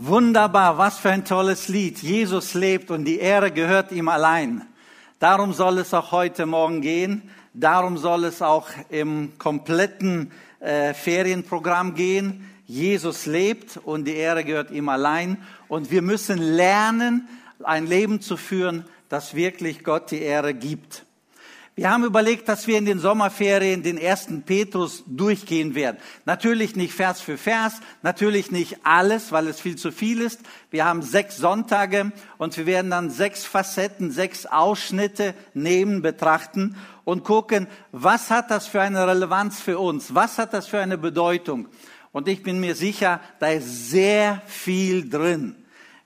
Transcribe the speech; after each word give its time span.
Wunderbar, 0.00 0.78
was 0.78 1.00
für 1.00 1.10
ein 1.10 1.24
tolles 1.24 1.66
Lied. 1.66 1.98
Jesus 1.98 2.54
lebt 2.54 2.92
und 2.92 3.04
die 3.04 3.18
Ehre 3.18 3.50
gehört 3.50 3.90
ihm 3.90 4.06
allein. 4.06 4.64
Darum 5.18 5.52
soll 5.52 5.78
es 5.78 5.92
auch 5.92 6.12
heute 6.12 6.46
Morgen 6.46 6.82
gehen. 6.82 7.28
Darum 7.52 7.98
soll 7.98 8.22
es 8.22 8.40
auch 8.40 8.68
im 8.90 9.36
kompletten 9.38 10.30
äh, 10.60 10.94
Ferienprogramm 10.94 11.96
gehen. 11.96 12.48
Jesus 12.64 13.26
lebt 13.26 13.76
und 13.76 14.04
die 14.04 14.14
Ehre 14.14 14.44
gehört 14.44 14.70
ihm 14.70 14.88
allein. 14.88 15.36
Und 15.66 15.90
wir 15.90 16.02
müssen 16.02 16.38
lernen, 16.38 17.26
ein 17.64 17.88
Leben 17.88 18.20
zu 18.20 18.36
führen, 18.36 18.84
das 19.08 19.34
wirklich 19.34 19.82
Gott 19.82 20.12
die 20.12 20.22
Ehre 20.22 20.54
gibt. 20.54 21.06
Wir 21.78 21.92
haben 21.92 22.02
überlegt, 22.02 22.48
dass 22.48 22.66
wir 22.66 22.76
in 22.76 22.86
den 22.86 22.98
Sommerferien 22.98 23.84
den 23.84 23.98
ersten 23.98 24.42
Petrus 24.42 25.04
durchgehen 25.06 25.76
werden. 25.76 25.98
Natürlich 26.24 26.74
nicht 26.74 26.92
Vers 26.92 27.20
für 27.20 27.38
Vers, 27.38 27.74
natürlich 28.02 28.50
nicht 28.50 28.78
alles, 28.82 29.30
weil 29.30 29.46
es 29.46 29.60
viel 29.60 29.76
zu 29.76 29.92
viel 29.92 30.20
ist. 30.20 30.40
Wir 30.72 30.86
haben 30.86 31.02
sechs 31.02 31.36
Sonntage 31.36 32.10
und 32.36 32.56
wir 32.56 32.66
werden 32.66 32.90
dann 32.90 33.10
sechs 33.10 33.44
Facetten, 33.44 34.10
sechs 34.10 34.44
Ausschnitte 34.44 35.36
nehmen, 35.54 36.02
betrachten 36.02 36.74
und 37.04 37.22
gucken, 37.22 37.68
was 37.92 38.28
hat 38.28 38.50
das 38.50 38.66
für 38.66 38.80
eine 38.80 39.06
Relevanz 39.06 39.60
für 39.60 39.78
uns? 39.78 40.16
Was 40.16 40.36
hat 40.38 40.54
das 40.54 40.66
für 40.66 40.80
eine 40.80 40.98
Bedeutung? 40.98 41.68
Und 42.10 42.26
ich 42.26 42.42
bin 42.42 42.58
mir 42.58 42.74
sicher, 42.74 43.20
da 43.38 43.50
ist 43.50 43.90
sehr 43.90 44.42
viel 44.48 45.08
drin. 45.08 45.54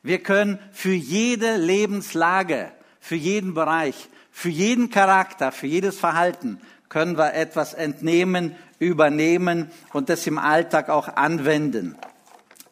Wir 0.03 0.19
können 0.19 0.59
für 0.71 0.93
jede 0.93 1.57
Lebenslage, 1.57 2.73
für 3.01 3.17
jeden 3.17 3.55
Bereich 3.55 4.11
für 4.33 4.49
jeden 4.49 4.91
Charakter, 4.91 5.53
für 5.53 5.69
jedes 5.69 6.01
Verhalten 6.01 6.59
können 6.89 7.17
wir 7.17 7.35
etwas 7.35 7.73
entnehmen, 7.75 8.57
übernehmen 8.79 9.71
und 9.93 10.09
das 10.09 10.27
im 10.27 10.39
Alltag 10.39 10.89
auch 10.89 11.09
anwenden. 11.09 11.97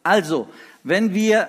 Also, 0.03 0.47
wenn 0.83 1.13
wir 1.13 1.47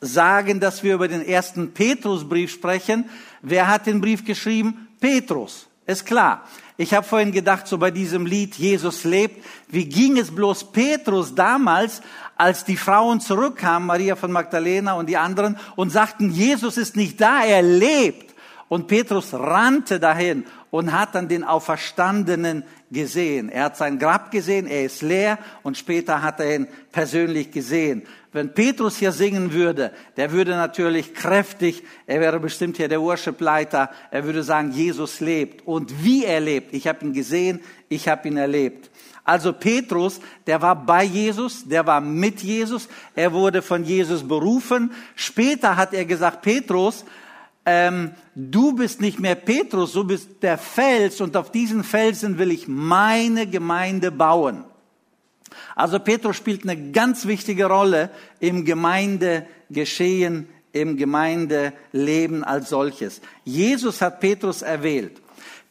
sagen, 0.00 0.60
dass 0.60 0.82
wir 0.82 0.94
über 0.94 1.08
den 1.08 1.24
ersten 1.26 1.72
Petrusbrief 1.72 2.52
sprechen, 2.52 3.08
wer 3.40 3.68
hat 3.68 3.86
den 3.86 4.00
Brief 4.00 4.24
geschrieben? 4.24 4.88
Petrus. 5.00 5.68
Ist 5.86 6.06
klar. 6.06 6.44
Ich 6.76 6.94
habe 6.94 7.06
vorhin 7.06 7.32
gedacht, 7.32 7.66
so 7.66 7.78
bei 7.78 7.90
diesem 7.90 8.26
Lied 8.26 8.54
Jesus 8.54 9.04
lebt, 9.04 9.44
wie 9.68 9.84
ging 9.84 10.16
es 10.16 10.34
bloß 10.34 10.72
Petrus 10.72 11.34
damals, 11.34 12.02
als 12.36 12.64
die 12.64 12.76
Frauen 12.76 13.20
zurückkamen, 13.20 13.86
Maria 13.86 14.16
von 14.16 14.32
Magdalena 14.32 14.94
und 14.94 15.08
die 15.08 15.16
anderen, 15.16 15.56
und 15.76 15.90
sagten, 15.90 16.30
Jesus 16.30 16.76
ist 16.76 16.96
nicht 16.96 17.20
da, 17.20 17.44
er 17.44 17.62
lebt. 17.62 18.31
Und 18.72 18.86
Petrus 18.86 19.34
rannte 19.34 20.00
dahin 20.00 20.46
und 20.70 20.98
hat 20.98 21.14
dann 21.14 21.28
den 21.28 21.44
Auferstandenen 21.44 22.64
gesehen. 22.90 23.50
Er 23.50 23.64
hat 23.64 23.76
sein 23.76 23.98
Grab 23.98 24.30
gesehen, 24.30 24.66
er 24.66 24.86
ist 24.86 25.02
leer 25.02 25.38
und 25.62 25.76
später 25.76 26.22
hat 26.22 26.40
er 26.40 26.54
ihn 26.54 26.66
persönlich 26.90 27.50
gesehen. 27.50 28.04
Wenn 28.32 28.54
Petrus 28.54 28.96
hier 28.96 29.12
singen 29.12 29.52
würde, 29.52 29.92
der 30.16 30.32
würde 30.32 30.52
natürlich 30.52 31.12
kräftig, 31.12 31.82
er 32.06 32.20
wäre 32.22 32.40
bestimmt 32.40 32.78
hier 32.78 32.88
der 32.88 33.02
Worshipleiter, 33.02 33.90
er 34.10 34.24
würde 34.24 34.42
sagen, 34.42 34.72
Jesus 34.72 35.20
lebt. 35.20 35.66
Und 35.66 36.02
wie 36.02 36.24
er 36.24 36.40
lebt, 36.40 36.72
ich 36.72 36.86
habe 36.86 37.04
ihn 37.04 37.12
gesehen, 37.12 37.60
ich 37.90 38.08
habe 38.08 38.26
ihn 38.28 38.38
erlebt. 38.38 38.90
Also 39.22 39.52
Petrus, 39.52 40.18
der 40.46 40.62
war 40.62 40.76
bei 40.76 41.04
Jesus, 41.04 41.68
der 41.68 41.86
war 41.86 42.00
mit 42.00 42.40
Jesus, 42.40 42.88
er 43.14 43.34
wurde 43.34 43.60
von 43.60 43.84
Jesus 43.84 44.26
berufen. 44.26 44.92
Später 45.14 45.76
hat 45.76 45.92
er 45.92 46.06
gesagt, 46.06 46.40
Petrus, 46.40 47.04
ähm, 47.64 48.12
du 48.34 48.74
bist 48.74 49.00
nicht 49.00 49.20
mehr 49.20 49.34
Petrus, 49.34 49.92
du 49.92 50.04
bist 50.04 50.42
der 50.42 50.58
Fels 50.58 51.20
und 51.20 51.36
auf 51.36 51.52
diesen 51.52 51.84
Felsen 51.84 52.38
will 52.38 52.50
ich 52.50 52.66
meine 52.68 53.46
Gemeinde 53.46 54.10
bauen. 54.10 54.64
Also 55.76 55.98
Petrus 55.98 56.36
spielt 56.36 56.62
eine 56.62 56.90
ganz 56.90 57.26
wichtige 57.26 57.66
Rolle 57.66 58.10
im 58.40 58.64
Gemeindegeschehen, 58.64 60.48
im 60.72 60.96
Gemeindeleben 60.96 62.44
als 62.44 62.70
solches. 62.70 63.20
Jesus 63.44 64.00
hat 64.00 64.20
Petrus 64.20 64.62
erwählt. 64.62 65.20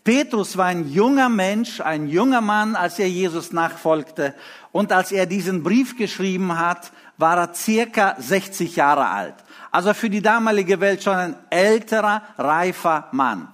Petrus 0.04 0.58
war 0.58 0.66
ein 0.66 0.90
junger 0.90 1.30
Mensch, 1.30 1.80
ein 1.80 2.08
junger 2.08 2.42
Mann, 2.42 2.76
als 2.76 2.98
er 2.98 3.08
Jesus 3.08 3.52
nachfolgte. 3.52 4.34
Und 4.72 4.92
als 4.92 5.12
er 5.12 5.28
diesen 5.28 5.62
Brief 5.62 5.96
geschrieben 5.96 6.58
hat, 6.58 6.92
war 7.18 7.38
er 7.38 7.54
circa 7.54 8.16
60 8.18 8.76
Jahre 8.76 9.10
alt. 9.10 9.36
Also 9.72 9.94
für 9.94 10.10
die 10.10 10.22
damalige 10.22 10.80
Welt 10.80 11.02
schon 11.02 11.16
ein 11.16 11.36
älterer, 11.50 12.22
reifer 12.38 13.08
Mann. 13.12 13.48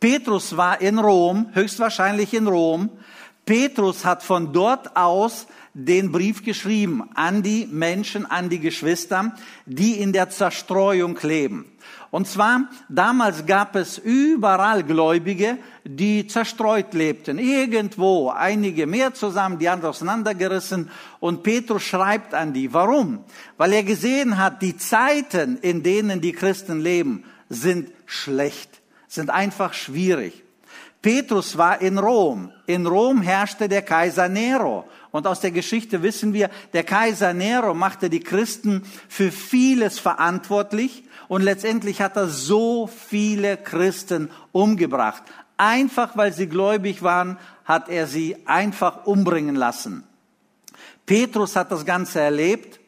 Petrus 0.00 0.56
war 0.56 0.80
in 0.80 0.98
Rom, 0.98 1.50
höchstwahrscheinlich 1.54 2.34
in 2.34 2.46
Rom. 2.46 2.90
Petrus 3.44 4.04
hat 4.04 4.22
von 4.22 4.52
dort 4.52 4.96
aus 4.96 5.46
den 5.78 6.10
Brief 6.10 6.42
geschrieben 6.42 7.04
an 7.14 7.42
die 7.42 7.68
Menschen, 7.70 8.24
an 8.24 8.48
die 8.48 8.60
Geschwister, 8.60 9.36
die 9.66 10.00
in 10.00 10.14
der 10.14 10.30
Zerstreuung 10.30 11.18
leben. 11.20 11.66
Und 12.10 12.26
zwar, 12.26 12.70
damals 12.88 13.44
gab 13.44 13.76
es 13.76 13.98
überall 13.98 14.84
Gläubige, 14.84 15.58
die 15.84 16.26
zerstreut 16.26 16.94
lebten. 16.94 17.38
Irgendwo, 17.38 18.30
einige 18.30 18.86
mehr 18.86 19.12
zusammen, 19.12 19.58
die 19.58 19.68
anderen 19.68 19.90
auseinandergerissen. 19.90 20.90
Und 21.20 21.42
Petrus 21.42 21.82
schreibt 21.82 22.32
an 22.32 22.54
die. 22.54 22.72
Warum? 22.72 23.24
Weil 23.58 23.74
er 23.74 23.82
gesehen 23.82 24.38
hat, 24.38 24.62
die 24.62 24.78
Zeiten, 24.78 25.58
in 25.58 25.82
denen 25.82 26.22
die 26.22 26.32
Christen 26.32 26.80
leben, 26.80 27.24
sind 27.50 27.90
schlecht, 28.06 28.80
sind 29.08 29.28
einfach 29.28 29.74
schwierig. 29.74 30.42
Petrus 31.02 31.58
war 31.58 31.82
in 31.82 31.98
Rom. 31.98 32.50
In 32.66 32.86
Rom 32.86 33.20
herrschte 33.20 33.68
der 33.68 33.82
Kaiser 33.82 34.28
Nero. 34.28 34.88
Und 35.16 35.26
aus 35.26 35.40
der 35.40 35.50
Geschichte 35.50 36.02
wissen 36.02 36.34
wir, 36.34 36.50
der 36.74 36.84
Kaiser 36.84 37.32
Nero 37.32 37.72
machte 37.72 38.10
die 38.10 38.20
Christen 38.20 38.82
für 39.08 39.32
vieles 39.32 39.98
verantwortlich 39.98 41.04
und 41.28 41.40
letztendlich 41.40 42.02
hat 42.02 42.16
er 42.16 42.28
so 42.28 42.86
viele 42.86 43.56
Christen 43.56 44.30
umgebracht. 44.52 45.22
Einfach 45.56 46.18
weil 46.18 46.34
sie 46.34 46.48
gläubig 46.48 47.02
waren, 47.02 47.38
hat 47.64 47.88
er 47.88 48.06
sie 48.06 48.36
einfach 48.44 49.06
umbringen 49.06 49.56
lassen. 49.56 50.04
Petrus 51.06 51.56
hat 51.56 51.72
das 51.72 51.86
Ganze 51.86 52.20
erlebt. 52.20 52.78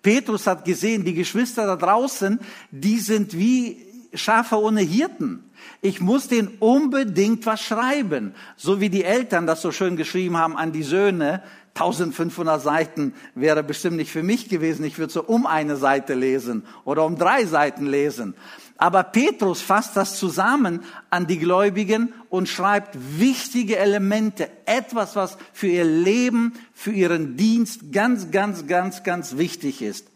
Petrus 0.00 0.46
hat 0.46 0.64
gesehen, 0.64 1.04
die 1.04 1.12
Geschwister 1.12 1.66
da 1.66 1.76
draußen, 1.76 2.40
die 2.70 2.98
sind 2.98 3.36
wie 3.36 3.76
Schafe 4.14 4.58
ohne 4.58 4.80
Hirten. 4.80 5.50
Ich 5.82 6.00
muss 6.00 6.28
denen 6.28 6.56
unbedingt 6.60 7.44
was 7.44 7.60
schreiben. 7.60 8.34
So 8.56 8.80
wie 8.80 8.88
die 8.88 9.04
Eltern 9.04 9.46
das 9.46 9.60
so 9.60 9.70
schön 9.70 9.96
geschrieben 9.96 10.38
haben 10.38 10.56
an 10.56 10.72
die 10.72 10.82
Söhne. 10.82 11.42
1500 11.74 12.62
Seiten 12.62 13.14
wäre 13.34 13.64
bestimmt 13.64 13.96
nicht 13.96 14.12
für 14.12 14.22
mich 14.22 14.48
gewesen. 14.48 14.84
Ich 14.84 14.98
würde 14.98 15.12
so 15.12 15.24
um 15.24 15.44
eine 15.44 15.76
Seite 15.76 16.14
lesen 16.14 16.64
oder 16.84 17.04
um 17.04 17.18
drei 17.18 17.46
Seiten 17.46 17.86
lesen. 17.86 18.34
Aber 18.76 19.02
Petrus 19.02 19.60
fasst 19.60 19.96
das 19.96 20.16
zusammen 20.16 20.84
an 21.10 21.26
die 21.26 21.38
Gläubigen 21.38 22.12
und 22.28 22.48
schreibt 22.48 22.96
wichtige 23.18 23.76
Elemente, 23.76 24.48
etwas, 24.66 25.16
was 25.16 25.36
für 25.52 25.66
ihr 25.66 25.84
Leben, 25.84 26.52
für 26.72 26.92
ihren 26.92 27.36
Dienst 27.36 27.92
ganz, 27.92 28.30
ganz, 28.30 28.66
ganz, 28.68 29.02
ganz 29.02 29.36
wichtig 29.36 29.82
ist. 29.82 30.06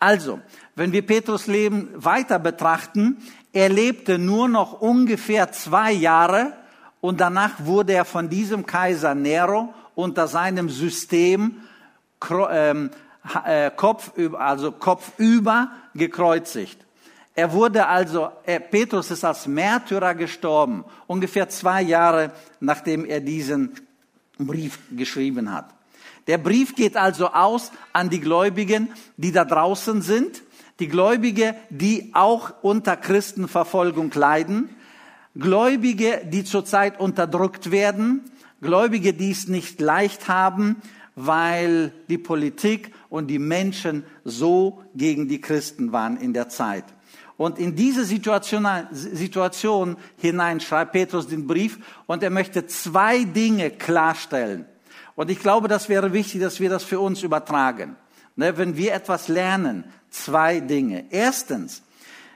Also, 0.00 0.40
wenn 0.74 0.92
wir 0.92 1.06
Petrus 1.06 1.46
Leben 1.46 1.88
weiter 1.94 2.38
betrachten, 2.38 3.18
er 3.52 3.68
lebte 3.68 4.18
nur 4.18 4.48
noch 4.48 4.80
ungefähr 4.80 5.52
zwei 5.52 5.92
Jahre 5.92 6.52
und 7.00 7.20
danach 7.20 7.64
wurde 7.64 7.92
er 7.92 8.04
von 8.04 8.28
diesem 8.28 8.66
Kaiser 8.66 9.14
Nero 9.14 9.72
unter 9.96 10.28
seinem 10.28 10.68
System 10.68 11.62
ähm, 12.50 12.90
äh, 13.44 13.72
Kopf, 13.72 14.12
also 14.38 14.70
kopfüber 14.70 15.72
gekreuzigt. 15.94 16.78
Er 17.34 17.52
wurde 17.52 17.86
also, 17.86 18.30
Petrus 18.70 19.10
ist 19.10 19.22
als 19.22 19.46
Märtyrer 19.46 20.14
gestorben, 20.14 20.84
ungefähr 21.06 21.48
zwei 21.50 21.82
Jahre 21.82 22.30
nachdem 22.60 23.04
er 23.04 23.20
diesen 23.20 23.74
Brief 24.38 24.78
geschrieben 24.90 25.52
hat. 25.52 25.66
Der 26.26 26.38
Brief 26.38 26.74
geht 26.74 26.96
also 26.96 27.28
aus 27.28 27.72
an 27.92 28.08
die 28.08 28.20
Gläubigen, 28.20 28.88
die 29.16 29.32
da 29.32 29.44
draußen 29.44 30.00
sind, 30.00 30.42
die 30.80 30.88
Gläubige, 30.88 31.54
die 31.70 32.10
auch 32.14 32.52
unter 32.62 32.96
Christenverfolgung 32.96 34.12
leiden, 34.14 34.70
Gläubige, 35.34 36.22
die 36.24 36.44
zurzeit 36.44 36.98
unterdrückt 36.98 37.70
werden, 37.70 38.30
Gläubige, 38.60 39.12
die 39.12 39.30
es 39.30 39.48
nicht 39.48 39.80
leicht 39.80 40.28
haben, 40.28 40.76
weil 41.14 41.92
die 42.08 42.18
Politik 42.18 42.92
und 43.08 43.28
die 43.28 43.38
Menschen 43.38 44.04
so 44.24 44.82
gegen 44.94 45.28
die 45.28 45.40
Christen 45.40 45.92
waren 45.92 46.16
in 46.16 46.32
der 46.32 46.48
Zeit. 46.48 46.84
Und 47.36 47.58
in 47.58 47.76
diese 47.76 48.04
Situation, 48.04 48.66
Situation 48.92 49.96
hinein 50.16 50.60
schreibt 50.60 50.92
Petrus 50.92 51.26
den 51.26 51.46
Brief 51.46 51.78
und 52.06 52.22
er 52.22 52.30
möchte 52.30 52.66
zwei 52.66 53.24
Dinge 53.24 53.70
klarstellen. 53.70 54.64
Und 55.16 55.30
ich 55.30 55.40
glaube, 55.40 55.68
das 55.68 55.88
wäre 55.88 56.12
wichtig, 56.12 56.40
dass 56.40 56.60
wir 56.60 56.70
das 56.70 56.84
für 56.84 57.00
uns 57.00 57.22
übertragen. 57.22 57.96
Ne, 58.36 58.56
wenn 58.58 58.76
wir 58.76 58.92
etwas 58.92 59.28
lernen, 59.28 59.84
zwei 60.10 60.60
Dinge. 60.60 61.06
Erstens, 61.10 61.82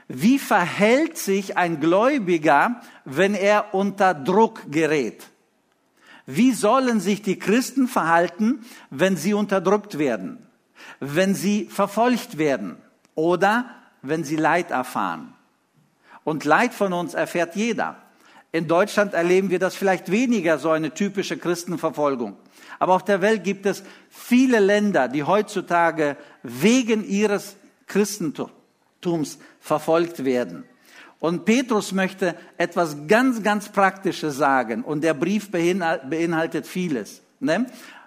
wie 0.09 0.39
verhält 0.39 1.19
sich 1.19 1.59
ein 1.59 1.79
Gläubiger, 1.79 2.81
wenn 3.05 3.35
er 3.35 3.75
unter 3.75 4.15
Druck 4.15 4.63
gerät? 4.71 5.30
Wie 6.27 6.53
sollen 6.53 7.01
sich 7.01 7.23
die 7.23 7.39
Christen 7.39 7.89
verhalten, 7.89 8.65
wenn 8.91 9.17
sie 9.17 9.35
unterdrückt 9.35 9.99
werden? 9.99 10.47
wenn 11.01 11.35
sie 11.35 11.65
verfolgt 11.67 12.39
werden 12.39 12.77
oder 13.15 13.71
wenn 14.03 14.25
sie 14.25 14.37
Leid 14.37 14.71
erfahren. 14.71 15.35
Und 16.25 16.45
Leid 16.45 16.75
von 16.75 16.93
uns 16.93 17.15
erfährt 17.15 17.57
jeder. 17.57 17.97
In 18.53 18.67
Deutschland 18.67 19.15
erleben 19.15 19.51
wir 19.51 19.59
das 19.59 19.75
vielleicht 19.75 20.11
weniger, 20.11 20.59
so 20.59 20.71
eine 20.71 20.93
typische 20.93 21.37
Christenverfolgung. 21.37 22.37
Aber 22.79 22.95
auf 22.95 23.05
der 23.05 23.21
Welt 23.21 23.45
gibt 23.45 23.67
es 23.67 23.83
viele 24.09 24.59
Länder, 24.59 25.09
die 25.09 25.23
heutzutage 25.23 26.17
wegen 26.43 27.07
ihres 27.07 27.57
Christentums 27.87 29.39
verfolgt 29.61 30.25
werden. 30.25 30.65
Und 31.21 31.45
Petrus 31.45 31.93
möchte 31.93 32.35
etwas 32.57 32.97
ganz, 33.07 33.43
ganz 33.43 33.69
Praktisches 33.69 34.37
sagen. 34.37 34.83
Und 34.83 35.05
der 35.05 35.15
Brief 35.15 35.51
beinhaltet 35.51 36.67
vieles. 36.67 37.21
Ne? 37.39 37.67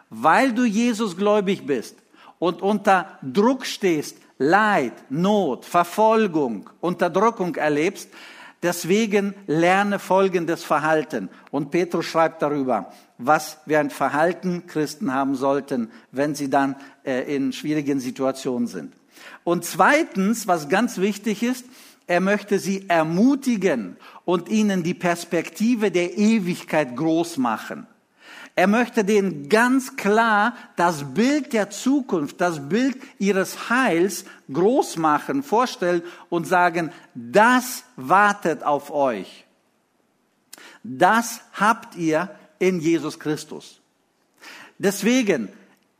Weil 0.09 0.51
du 0.51 0.65
Jesus 0.65 1.15
gläubig 1.15 1.65
bist 1.65 1.95
und 2.39 2.61
unter 2.61 3.19
Druck 3.21 3.65
stehst, 3.65 4.17
Leid, 4.39 4.93
Not, 5.09 5.63
Verfolgung, 5.63 6.69
Unterdrückung 6.81 7.55
erlebst, 7.55 8.09
deswegen 8.63 9.35
lerne 9.45 9.99
folgendes 9.99 10.63
Verhalten. 10.63 11.29
Und 11.51 11.69
Petrus 11.69 12.05
schreibt 12.05 12.41
darüber, 12.41 12.91
was 13.19 13.59
wir 13.67 13.79
ein 13.79 13.91
Verhalten 13.91 14.65
Christen 14.65 15.13
haben 15.13 15.35
sollten, 15.35 15.91
wenn 16.11 16.33
sie 16.33 16.49
dann 16.49 16.75
äh, 17.05 17.35
in 17.35 17.53
schwierigen 17.53 17.99
Situationen 17.99 18.67
sind. 18.67 18.93
Und 19.43 19.65
zweitens, 19.65 20.47
was 20.47 20.67
ganz 20.67 20.97
wichtig 20.97 21.43
ist, 21.43 21.65
er 22.07 22.19
möchte 22.19 22.59
sie 22.59 22.89
ermutigen 22.89 23.97
und 24.25 24.49
ihnen 24.49 24.83
die 24.83 24.93
Perspektive 24.93 25.91
der 25.91 26.17
Ewigkeit 26.17 26.95
groß 26.95 27.37
machen. 27.37 27.87
Er 28.55 28.67
möchte 28.67 29.03
denen 29.03 29.49
ganz 29.49 29.95
klar 29.95 30.55
das 30.75 31.13
Bild 31.13 31.53
der 31.53 31.71
Zukunft, 31.71 32.39
das 32.39 32.69
Bild 32.69 32.97
ihres 33.17 33.69
Heils 33.69 34.25
groß 34.51 34.97
machen, 34.97 35.41
vorstellen 35.41 36.03
und 36.29 36.45
sagen, 36.45 36.91
das 37.15 37.83
wartet 37.95 38.61
auf 38.61 38.91
euch. 38.91 39.45
Das 40.83 41.41
habt 41.53 41.95
ihr 41.95 42.29
in 42.59 42.79
Jesus 42.79 43.19
Christus. 43.19 43.79
Deswegen, 44.77 45.49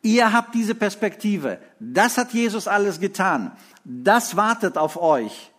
ihr 0.03 0.31
habt 0.31 0.53
diese 0.53 0.75
Perspektive. 0.75 1.57
Das 1.79 2.17
hat 2.17 2.33
Jesus 2.33 2.67
alles 2.67 2.99
getan. 2.99 3.53
Das 3.83 4.35
wartet 4.35 4.77
auf 4.77 5.01
euch. 5.01 5.52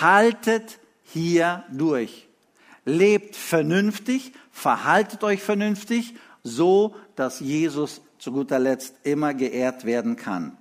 Haltet 0.00 0.78
hier 1.02 1.64
durch. 1.70 2.28
Lebt 2.84 3.36
vernünftig, 3.36 4.32
verhaltet 4.52 5.24
euch 5.24 5.42
vernünftig, 5.42 6.14
so 6.42 6.94
dass 7.16 7.40
Jesus 7.40 8.00
zu 8.18 8.32
guter 8.32 8.58
Letzt 8.58 8.94
immer 9.02 9.34
geehrt 9.34 9.84
werden 9.84 10.16
kann. 10.16 10.56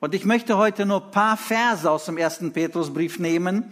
Und 0.00 0.14
ich 0.14 0.24
möchte 0.24 0.56
heute 0.56 0.86
nur 0.86 1.10
paar 1.10 1.36
Verse 1.36 1.90
aus 1.90 2.06
dem 2.06 2.16
ersten 2.16 2.52
Petrusbrief 2.52 3.18
nehmen 3.18 3.64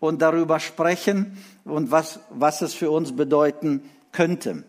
und 0.00 0.20
darüber 0.20 0.60
sprechen 0.60 1.38
und 1.64 1.90
was, 1.90 2.20
was 2.30 2.62
es 2.62 2.74
für 2.74 2.90
uns 2.90 3.14
bedeuten 3.14 3.88
könnte. 4.12 4.64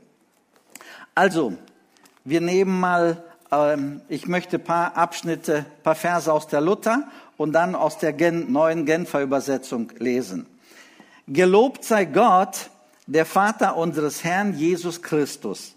Also, 1.15 1.53
wir 2.23 2.41
nehmen 2.41 2.79
mal, 2.79 3.23
ähm, 3.51 4.01
ich 4.07 4.27
möchte 4.27 4.59
paar 4.59 4.95
Abschnitte, 4.95 5.65
paar 5.81 5.95
Verse 5.95 6.31
aus 6.31 6.47
der 6.47 6.61
Luther 6.61 7.07
und 7.37 7.53
dann 7.53 7.75
aus 7.75 7.99
der 7.99 8.13
Gen, 8.13 8.51
neuen 8.51 8.85
Genfer 8.85 9.21
Übersetzung 9.21 9.91
lesen. 9.99 10.47
Gelobt 11.27 11.83
sei 11.83 12.05
Gott, 12.05 12.69
der 13.05 13.25
Vater 13.25 13.77
unseres 13.77 14.23
Herrn 14.23 14.53
Jesus 14.57 15.01
Christus, 15.01 15.75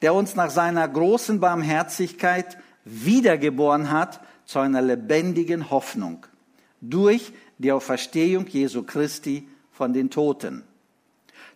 der 0.00 0.14
uns 0.14 0.34
nach 0.36 0.50
seiner 0.50 0.88
großen 0.88 1.40
Barmherzigkeit 1.40 2.56
wiedergeboren 2.84 3.90
hat 3.90 4.20
zu 4.44 4.60
einer 4.60 4.80
lebendigen 4.80 5.70
Hoffnung 5.70 6.26
durch 6.80 7.32
die 7.58 7.72
Auferstehung 7.72 8.46
Jesu 8.46 8.84
Christi 8.84 9.48
von 9.72 9.92
den 9.92 10.10
Toten, 10.10 10.62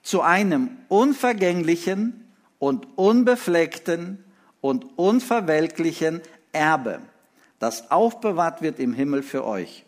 zu 0.03 0.23
einem 0.23 0.71
unvergänglichen 0.89 2.25
und 2.59 2.87
unbefleckten 2.97 4.25
und 4.61 4.87
unverwelklichen 4.97 6.21
Erbe, 6.53 7.01
das 7.61 7.91
aufbewahrt 7.91 8.63
wird 8.63 8.81
im 8.81 8.93
Himmel 8.93 9.23
für 9.23 9.47
euch, 9.47 9.85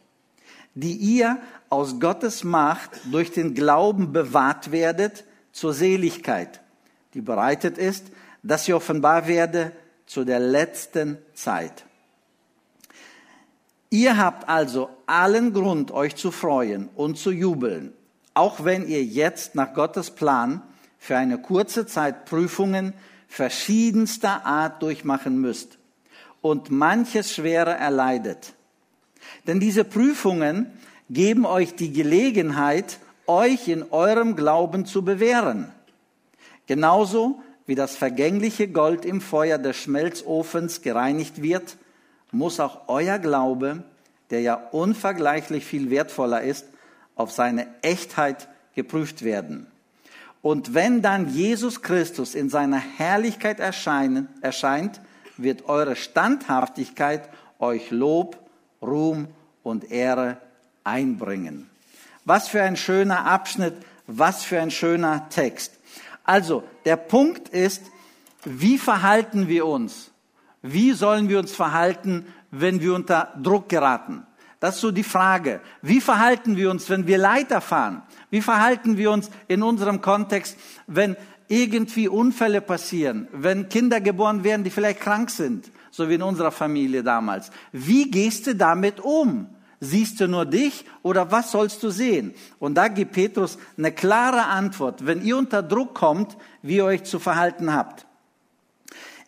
die 0.75 0.95
ihr 0.95 1.39
aus 1.69 1.99
Gottes 1.99 2.45
Macht 2.45 2.91
durch 3.11 3.33
den 3.33 3.55
Glauben 3.55 4.13
bewahrt 4.13 4.71
werdet 4.71 5.25
zur 5.51 5.73
Seligkeit, 5.73 6.61
die 7.15 7.23
bereitet 7.23 7.79
ist, 7.79 8.07
dass 8.43 8.67
sie 8.67 8.75
offenbar 8.75 9.27
werde 9.27 9.73
zu 10.07 10.25
der 10.25 10.39
letzten 10.39 11.19
Zeit. 11.35 11.85
Ihr 13.89 14.17
habt 14.17 14.49
also 14.49 14.91
allen 15.07 15.53
Grund, 15.53 15.91
euch 15.91 16.17
zu 16.17 16.31
freuen 16.31 16.89
und 16.95 17.17
zu 17.17 17.31
jubeln, 17.31 17.93
auch 18.35 18.65
wenn 18.65 18.87
ihr 18.87 19.03
jetzt 19.03 19.55
nach 19.55 19.73
Gottes 19.75 20.11
Plan 20.11 20.63
für 20.99 21.17
eine 21.17 21.41
kurze 21.41 21.87
Zeit 21.87 22.27
Prüfungen 22.27 22.93
verschiedenster 23.29 24.45
Art 24.45 24.83
durchmachen 24.83 25.41
müsst 25.41 25.79
und 26.43 26.71
manches 26.71 27.33
Schwere 27.33 27.73
erleidet. 27.73 28.53
Denn 29.47 29.61
diese 29.61 29.85
Prüfungen 29.85 30.67
geben 31.09 31.47
euch 31.47 31.75
die 31.75 31.93
Gelegenheit, 31.93 32.99
euch 33.27 33.69
in 33.69 33.91
eurem 33.91 34.37
Glauben 34.37 34.85
zu 34.85 35.03
bewähren. 35.05 35.73
Genauso 36.67 37.41
wie 37.67 37.75
das 37.75 37.97
vergängliche 37.97 38.69
Gold 38.69 39.05
im 39.05 39.21
Feuer 39.21 39.59
des 39.59 39.77
Schmelzofens 39.77 40.83
gereinigt 40.83 41.43
wird, 41.43 41.77
muss 42.33 42.61
auch 42.61 42.88
euer 42.88 43.19
Glaube, 43.19 43.85
der 44.31 44.41
ja 44.41 44.55
unvergleichlich 44.55 45.65
viel 45.65 45.91
wertvoller 45.91 46.43
ist, 46.43 46.67
auf 47.15 47.31
seine 47.31 47.67
Echtheit 47.83 48.49
geprüft 48.75 49.23
werden. 49.23 49.67
Und 50.41 50.75
wenn 50.75 51.03
dann 51.03 51.29
Jesus 51.29 51.83
Christus 51.83 52.35
in 52.35 52.49
seiner 52.49 52.79
Herrlichkeit 52.79 53.61
erscheinen, 53.61 54.29
erscheint, 54.41 55.00
wird 55.37 55.69
eure 55.69 55.96
Standhaftigkeit 55.96 57.29
euch 57.58 57.90
Lob, 57.90 58.38
Ruhm 58.82 59.29
und 59.62 59.90
Ehre 59.90 60.38
einbringen. 60.84 61.70
Was 62.25 62.49
für 62.49 62.62
ein 62.62 62.76
schöner 62.76 63.25
Abschnitt, 63.26 63.75
was 64.06 64.43
für 64.43 64.61
ein 64.61 64.70
schöner 64.70 65.29
Text. 65.29 65.73
Also, 66.25 66.62
der 66.84 66.96
Punkt 66.96 67.49
ist, 67.49 67.82
wie 68.44 68.79
verhalten 68.79 69.49
wir 69.49 69.67
uns? 69.67 70.11
Wie 70.62 70.93
sollen 70.93 71.29
wir 71.29 71.38
uns 71.38 71.52
verhalten, 71.52 72.26
wenn 72.50 72.81
wir 72.81 72.94
unter 72.94 73.32
Druck 73.40 73.69
geraten? 73.69 74.25
Das 74.61 74.76
ist 74.76 74.81
so 74.81 74.93
die 74.93 75.02
Frage. 75.02 75.61
Wie 75.80 76.00
verhalten 76.00 76.57
wir 76.57 76.71
uns, 76.71 76.88
wenn 76.88 77.09
wir 77.09 77.18
Leid 77.18 77.50
erfahren? 77.50 78.02
Wie 78.30 78.40
verhalten 78.40 78.97
wir 78.97 79.11
uns 79.11 79.28
in 79.49 79.61
unserem 79.61 80.00
Kontext, 80.00 80.57
wenn 80.87 81.16
irgendwie 81.52 82.09
Unfälle 82.09 82.62
passieren, 82.62 83.28
wenn 83.30 83.68
Kinder 83.68 84.00
geboren 84.00 84.42
werden, 84.42 84.64
die 84.64 84.71
vielleicht 84.71 85.00
krank 85.00 85.28
sind, 85.28 85.71
so 85.90 86.09
wie 86.09 86.14
in 86.14 86.23
unserer 86.23 86.50
Familie 86.50 87.02
damals? 87.02 87.50
Wie 87.73 88.11
gehst 88.11 88.47
du 88.47 88.56
damit 88.56 89.00
um? 89.00 89.49
Siehst 89.78 90.18
du 90.21 90.28
nur 90.28 90.47
dich 90.47 90.87
oder 91.02 91.30
was 91.30 91.50
sollst 91.50 91.82
du 91.82 91.90
sehen? 91.90 92.32
Und 92.59 92.76
da 92.76 92.88
gibt 92.88 93.12
Petrus 93.12 93.59
eine 93.76 93.92
klare 93.92 94.44
Antwort, 94.44 95.04
wenn 95.04 95.21
ihr 95.21 95.37
unter 95.37 95.62
Druck 95.62 95.92
kommt, 95.92 96.38
wie 96.62 96.76
ihr 96.76 96.87
euch 96.87 97.04
zu 97.04 97.18
verhalten 97.18 97.75
habt. 97.75 98.06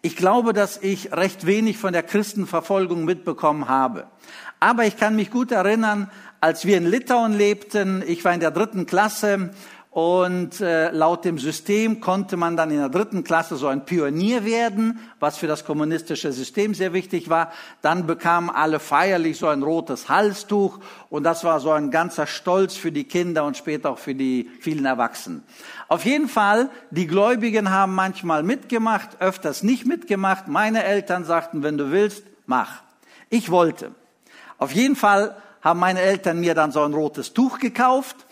Ich 0.00 0.16
glaube, 0.16 0.54
dass 0.54 0.78
ich 0.78 1.12
recht 1.12 1.44
wenig 1.44 1.76
von 1.76 1.92
der 1.92 2.04
Christenverfolgung 2.04 3.04
mitbekommen 3.04 3.68
habe. 3.68 4.06
Aber 4.60 4.86
ich 4.86 4.96
kann 4.96 5.16
mich 5.16 5.30
gut 5.30 5.52
erinnern, 5.52 6.10
als 6.40 6.64
wir 6.64 6.78
in 6.78 6.86
Litauen 6.86 7.32
lebten, 7.32 8.02
ich 8.06 8.24
war 8.24 8.32
in 8.32 8.40
der 8.40 8.50
dritten 8.50 8.86
Klasse 8.86 9.50
und 9.94 10.60
äh, 10.60 10.90
laut 10.90 11.24
dem 11.24 11.38
System 11.38 12.00
konnte 12.00 12.36
man 12.36 12.56
dann 12.56 12.72
in 12.72 12.78
der 12.78 12.88
dritten 12.88 13.22
Klasse 13.22 13.54
so 13.54 13.68
ein 13.68 13.84
Pionier 13.84 14.44
werden, 14.44 14.98
was 15.20 15.38
für 15.38 15.46
das 15.46 15.64
kommunistische 15.64 16.32
System 16.32 16.74
sehr 16.74 16.92
wichtig 16.92 17.30
war. 17.30 17.52
Dann 17.80 18.04
bekamen 18.04 18.50
alle 18.50 18.80
feierlich 18.80 19.38
so 19.38 19.46
ein 19.46 19.62
rotes 19.62 20.08
Halstuch 20.08 20.80
und 21.10 21.22
das 21.22 21.44
war 21.44 21.60
so 21.60 21.70
ein 21.70 21.92
ganzer 21.92 22.26
Stolz 22.26 22.74
für 22.74 22.90
die 22.90 23.04
Kinder 23.04 23.44
und 23.44 23.56
später 23.56 23.90
auch 23.90 23.98
für 23.98 24.16
die 24.16 24.50
vielen 24.58 24.84
Erwachsenen. 24.84 25.44
Auf 25.86 26.04
jeden 26.04 26.26
Fall, 26.28 26.70
die 26.90 27.06
Gläubigen 27.06 27.70
haben 27.70 27.94
manchmal 27.94 28.42
mitgemacht, 28.42 29.20
öfters 29.20 29.62
nicht 29.62 29.86
mitgemacht. 29.86 30.48
Meine 30.48 30.82
Eltern 30.82 31.24
sagten, 31.24 31.62
wenn 31.62 31.78
du 31.78 31.92
willst, 31.92 32.24
mach. 32.46 32.82
Ich 33.30 33.48
wollte. 33.48 33.92
Auf 34.58 34.72
jeden 34.72 34.96
Fall 34.96 35.36
haben 35.62 35.78
meine 35.78 36.00
Eltern 36.00 36.40
mir 36.40 36.56
dann 36.56 36.72
so 36.72 36.82
ein 36.82 36.94
rotes 36.94 37.32
Tuch 37.32 37.60
gekauft. 37.60 38.26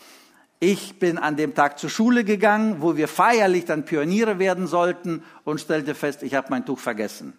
Ich 0.65 0.97
bin 0.97 1.17
an 1.17 1.35
dem 1.35 1.55
Tag 1.55 1.77
zur 1.77 1.89
Schule 1.89 2.23
gegangen, 2.23 2.77
wo 2.79 2.95
wir 2.95 3.09
feierlich 3.09 3.65
dann 3.65 3.83
Pioniere 3.83 4.39
werden 4.39 4.65
sollten 4.65 5.21
und 5.43 5.59
stellte 5.59 5.93
fest, 5.93 6.23
ich 6.23 6.35
habe 6.35 6.47
mein 6.51 6.65
Tuch 6.65 6.79
vergessen. 6.79 7.33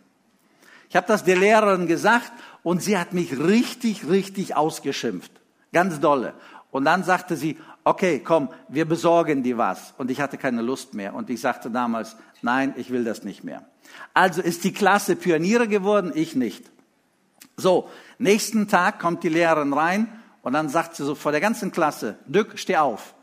Ich 0.91 0.95
habe 0.95 1.07
das 1.07 1.25
der 1.25 1.39
Lehrerin 1.39 1.87
gesagt 1.87 2.31
und 2.63 2.83
sie 2.83 2.99
hat 2.99 3.15
mich 3.15 3.39
richtig, 3.39 4.07
richtig 4.11 4.57
ausgeschimpft. 4.57 5.33
Ganz 5.73 6.01
dolle. 6.01 6.35
Und 6.71 6.85
dann 6.85 7.03
sagte 7.03 7.39
sie, 7.39 7.57
okay, 7.85 8.21
komm, 8.23 8.51
wir 8.69 8.85
besorgen 8.85 9.43
dir 9.43 9.57
was. 9.57 9.95
Und 9.97 10.11
ich 10.11 10.21
hatte 10.21 10.37
keine 10.37 10.61
Lust 10.61 10.93
mehr. 10.93 11.15
Und 11.15 11.31
ich 11.31 11.41
sagte 11.41 11.71
damals, 11.71 12.17
nein, 12.43 12.75
ich 12.77 12.91
will 12.91 13.05
das 13.05 13.25
nicht 13.25 13.43
mehr. 13.43 13.65
Also 14.13 14.43
ist 14.43 14.65
die 14.65 14.75
Klasse 14.75 15.17
Pioniere 15.17 15.67
geworden, 15.67 16.13
ich 16.15 16.37
nicht. 16.37 16.71
So, 17.57 17.89
nächsten 18.19 18.69
Tag 18.69 19.01
kommt 19.01 19.23
die 19.23 19.31
Lehrerin 19.31 19.73
rein 19.73 20.09
und 20.45 20.53
dann 20.53 20.69
sagt 20.69 20.95
sie 20.95 21.05
so 21.05 21.15
vor 21.15 21.33
der 21.33 21.41
ganzen 21.41 21.73
Klasse, 21.73 22.17
Dück, 22.27 22.59
steh 22.59 22.77
auf. 22.77 23.15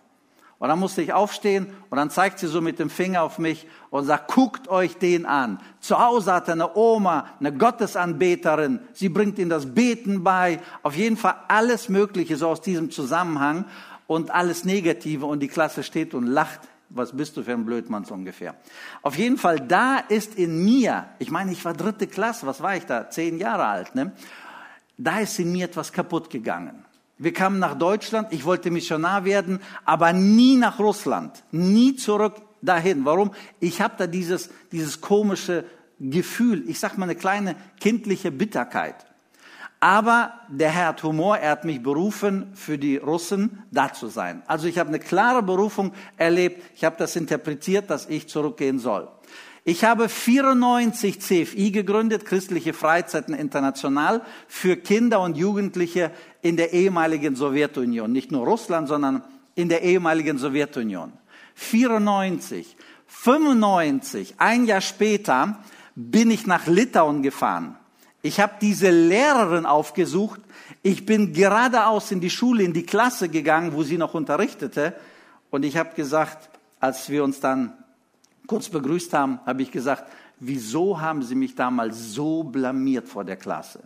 Und 0.58 0.70
dann 0.70 0.80
musste 0.80 1.02
ich 1.02 1.14
aufstehen 1.14 1.68
und 1.90 1.98
dann 1.98 2.12
zeigt 2.12 2.38
sie 2.38 2.48
so 2.48 2.62
mit 2.62 2.78
dem 2.78 2.90
Finger 2.92 3.24
auf 3.24 3.40
mich 3.40 3.66
und 3.90 4.06
sagt, 4.06 4.32
guckt 4.32 4.68
euch 4.68 4.98
den 4.98 5.26
an. 5.26 5.60
Zu 5.80 5.98
Hause 5.98 6.34
hat 6.34 6.50
er 6.50 6.54
eine 6.54 6.76
Oma, 6.76 7.28
eine 7.40 7.52
Gottesanbeterin. 7.52 8.80
Sie 8.94 9.10
bringt 9.10 9.40
ihm 9.40 9.50
das 9.50 9.74
Beten 9.74 10.24
bei. 10.24 10.60
Auf 10.84 10.96
jeden 10.96 11.18
Fall 11.18 11.36
alles 11.48 11.90
Mögliche 11.90 12.38
so 12.38 12.48
aus 12.48 12.62
diesem 12.62 12.92
Zusammenhang 12.92 13.66
und 14.06 14.30
alles 14.30 14.64
Negative. 14.64 15.26
Und 15.26 15.40
die 15.40 15.48
Klasse 15.48 15.82
steht 15.82 16.14
und 16.14 16.28
lacht. 16.28 16.60
Was 16.90 17.16
bist 17.16 17.38
du 17.38 17.44
für 17.44 17.54
ein 17.54 17.66
Blödmann 17.66 18.06
so 18.06 18.14
ungefähr? 18.14 18.54
Auf 19.02 19.18
jeden 19.18 19.38
Fall, 19.38 19.62
da 19.62 19.98
ist 19.98 20.36
in 20.36 20.64
mir, 20.64 21.06
ich 21.18 21.32
meine, 21.32 21.52
ich 21.52 21.66
war 21.66 21.74
dritte 21.74 22.06
Klasse, 22.06 22.46
was 22.46 22.62
war 22.62 22.76
ich 22.76 22.86
da? 22.86 23.10
Zehn 23.10 23.40
Jahre 23.40 23.66
alt, 23.66 23.96
ne? 23.96 24.12
Da 24.98 25.20
ist 25.20 25.40
in 25.40 25.52
mir 25.52 25.66
etwas 25.66 25.92
kaputt 25.92 26.30
gegangen. 26.30 26.86
Wir 27.22 27.34
kamen 27.34 27.60
nach 27.60 27.78
Deutschland, 27.78 28.30
ich 28.34 28.46
wollte 28.46 28.72
Missionar 28.72 29.26
werden, 29.26 29.60
aber 29.86 30.12
nie 30.12 30.56
nach 30.56 30.80
Russland, 30.80 31.44
nie 31.52 31.96
zurück 31.96 32.42
dahin. 32.64 33.06
Warum? 33.06 33.30
Ich 33.60 33.80
habe 33.80 33.94
da 33.96 34.08
dieses, 34.08 34.50
dieses 34.72 35.02
komische 35.02 35.66
Gefühl, 36.00 36.68
ich 36.68 36.80
sag 36.80 36.98
mal 36.98 37.04
eine 37.04 37.14
kleine 37.14 37.56
kindliche 37.80 38.32
Bitterkeit. 38.32 39.06
Aber 39.80 40.34
der 40.48 40.72
Herr 40.72 40.88
hat 40.88 41.04
Humor, 41.04 41.38
er 41.38 41.52
hat 41.52 41.64
mich 41.64 41.84
berufen, 41.84 42.54
für 42.56 42.80
die 42.80 42.98
Russen 42.98 43.62
da 43.70 43.94
zu 43.94 44.08
sein. 44.08 44.42
Also 44.48 44.68
ich 44.68 44.80
habe 44.80 44.90
eine 44.90 45.00
klare 45.00 45.44
Berufung 45.44 45.94
erlebt, 46.18 46.64
ich 46.76 46.84
habe 46.84 46.96
das 46.98 47.16
interpretiert, 47.16 47.92
dass 47.92 48.10
ich 48.10 48.30
zurückgehen 48.30 48.80
soll. 48.80 49.08
Ich 49.64 49.84
habe 49.84 50.10
94 50.10 51.20
CFI 51.22 51.72
gegründet, 51.72 52.26
Christliche 52.26 52.74
Freizeiten 52.74 53.36
International, 53.36 54.22
für 54.48 54.76
Kinder 54.76 55.22
und 55.22 55.38
Jugendliche 55.38 56.12
in 56.42 56.58
der 56.58 56.74
ehemaligen 56.74 57.36
Sowjetunion. 57.36 58.12
Nicht 58.12 58.32
nur 58.32 58.46
Russland, 58.46 58.88
sondern 58.88 59.24
in 59.54 59.70
der 59.70 59.84
ehemaligen 59.84 60.40
Sowjetunion. 60.40 61.14
94, 61.54 62.76
95, 63.06 64.36
ein 64.40 64.66
Jahr 64.66 64.82
später 64.82 65.60
bin 65.96 66.32
ich 66.32 66.48
nach 66.48 66.66
Litauen 66.66 67.22
gefahren. 67.22 67.76
Ich 68.24 68.40
habe 68.40 68.54
diese 68.62 68.90
Lehrerin 68.90 69.68
aufgesucht. 69.68 70.42
Ich 70.82 71.06
bin 71.06 71.34
geradeaus 71.34 72.12
in 72.12 72.20
die 72.20 72.30
Schule, 72.32 72.64
in 72.64 72.74
die 72.74 72.86
Klasse 72.86 73.30
gegangen, 73.30 73.74
wo 73.74 73.84
sie 73.84 74.00
noch 74.00 74.16
unterrichtete. 74.16 74.96
Und 75.52 75.66
ich 75.66 75.78
habe 75.78 75.94
gesagt, 75.96 76.50
als 76.80 77.10
wir 77.10 77.24
uns 77.24 77.40
dann 77.40 77.74
kurz 78.48 78.70
begrüßt 78.70 79.14
haben, 79.14 79.40
habe 79.46 79.62
ich 79.62 79.72
gesagt, 79.72 80.12
wieso 80.40 81.00
haben 81.00 81.24
Sie 81.24 81.36
mich 81.36 81.56
damals 81.56 82.14
so 82.14 82.44
blamiert 82.44 83.08
vor 83.08 83.24
der 83.24 83.38
Klasse? 83.38 83.84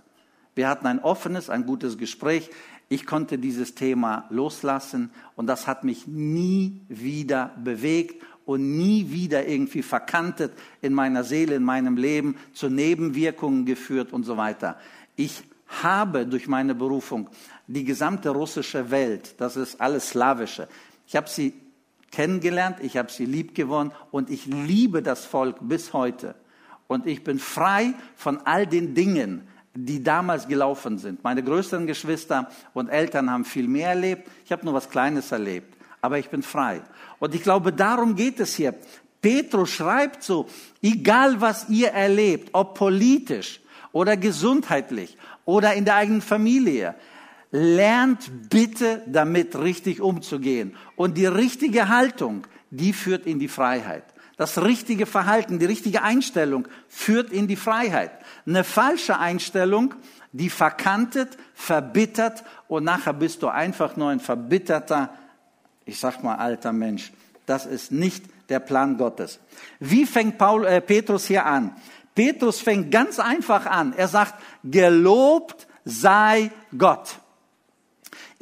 Wir 0.56 0.70
hatten 0.70 0.88
ein 0.88 1.00
offenes, 1.00 1.50
ein 1.50 1.66
gutes 1.66 1.98
Gespräch. 1.98 2.50
Ich 2.88 3.06
konnte 3.06 3.38
dieses 3.38 3.76
Thema 3.76 4.26
loslassen 4.30 5.12
und 5.36 5.48
das 5.48 5.68
hat 5.68 5.84
mich 5.84 6.08
nie 6.08 6.82
wieder 6.88 7.52
bewegt 7.62 8.24
und 8.46 8.78
nie 8.78 9.12
wieder 9.12 9.48
irgendwie 9.48 9.82
verkantet 9.82 10.54
in 10.82 10.94
meiner 10.94 11.24
Seele, 11.24 11.56
in 11.56 11.64
meinem 11.64 11.98
Leben, 11.98 12.38
zu 12.54 12.70
Nebenwirkungen 12.70 13.66
geführt 13.66 14.14
und 14.14 14.24
so 14.24 14.38
weiter. 14.38 14.78
Ich 15.16 15.44
habe 15.68 16.26
durch 16.28 16.48
meine 16.48 16.76
Berufung 16.76 17.30
die 17.68 17.84
gesamte 17.84 18.30
russische 18.30 18.92
Welt, 18.92 19.36
das 19.40 19.58
ist 19.58 19.82
alles 19.82 20.10
slawische, 20.10 20.68
ich 21.08 21.16
habe 21.16 21.28
sie 21.28 21.54
kennengelernt, 22.16 22.78
ich 22.82 22.98
habe 22.98 23.12
sie 23.12 23.26
lieb 23.26 23.56
gewonnen 23.56 23.92
und 24.10 24.30
ich 24.30 24.46
liebe 24.46 25.04
das 25.04 25.26
Volk 25.26 25.58
bis 25.60 25.92
heute. 25.92 26.36
Und 26.88 27.08
ich 27.08 27.24
bin 27.24 27.40
frei 27.40 27.94
von 28.16 28.40
all 28.46 28.66
den 28.66 28.94
Dingen, 28.94 29.48
die 29.74 30.02
damals 30.02 30.48
gelaufen 30.48 30.98
sind. 30.98 31.24
Meine 31.24 31.44
größeren 31.44 31.88
Geschwister 31.88 32.50
und 32.74 32.88
Eltern 32.88 33.30
haben 33.30 33.44
viel 33.44 33.68
mehr 33.68 33.90
erlebt. 33.90 34.30
Ich 34.46 34.52
habe 34.52 34.64
nur 34.64 34.74
was 34.74 34.90
Kleines 34.90 35.32
erlebt. 35.32 35.76
Aber 36.00 36.18
ich 36.18 36.30
bin 36.30 36.44
frei. 36.44 36.82
Und 37.20 37.36
ich 37.36 37.44
glaube, 37.44 37.74
darum 37.74 38.16
geht 38.16 38.40
es 38.40 38.56
hier. 38.56 38.76
Petrus 39.22 39.72
schreibt 39.72 40.24
so, 40.24 40.48
egal 40.82 41.42
was 41.42 41.68
ihr 41.68 41.90
erlebt, 41.90 42.50
ob 42.54 42.78
politisch 42.78 43.60
oder 43.92 44.16
gesundheitlich 44.16 45.18
oder 45.44 45.74
in 45.74 45.84
der 45.84 45.96
eigenen 45.96 46.22
Familie, 46.22 46.96
lernt 47.56 48.50
bitte 48.50 49.02
damit 49.08 49.58
richtig 49.58 50.02
umzugehen. 50.02 50.76
Und 50.98 51.18
die 51.18 51.26
richtige 51.26 51.88
Haltung, 51.88 52.46
die 52.70 52.92
führt 52.92 53.26
in 53.26 53.40
die 53.40 53.48
Freiheit. 53.48 54.04
Das 54.36 54.62
richtige 54.62 55.06
Verhalten, 55.06 55.60
die 55.60 55.66
richtige 55.66 56.02
Einstellung 56.02 56.68
führt 56.90 57.32
in 57.32 57.48
die 57.48 57.56
Freiheit. 57.56 58.12
Eine 58.46 58.66
falsche 58.66 59.18
Einstellung, 59.20 59.96
die 60.34 60.50
verkantet, 60.50 61.38
verbittert 61.54 62.44
und 62.68 62.84
nachher 62.84 63.14
bist 63.14 63.42
du 63.42 63.48
einfach 63.48 63.96
nur 63.96 64.10
ein 64.10 64.20
verbitterter, 64.20 65.14
ich 65.86 65.98
sag 65.98 66.22
mal 66.24 66.36
alter 66.36 66.74
Mensch. 66.74 67.14
Das 67.46 67.66
ist 67.66 67.94
nicht 67.94 68.26
der 68.50 68.60
Plan 68.60 68.98
Gottes. 68.98 69.40
Wie 69.80 70.06
fängt 70.06 70.38
Paul, 70.38 70.66
äh, 70.66 70.82
Petrus 70.82 71.26
hier 71.26 71.46
an? 71.46 71.74
Petrus 72.14 72.60
fängt 72.60 72.92
ganz 72.92 73.20
einfach 73.20 73.66
an. 73.66 73.94
Er 73.96 74.10
sagt, 74.10 74.36
gelobt 74.66 75.68
sei 75.86 76.52
Gott. 76.78 77.20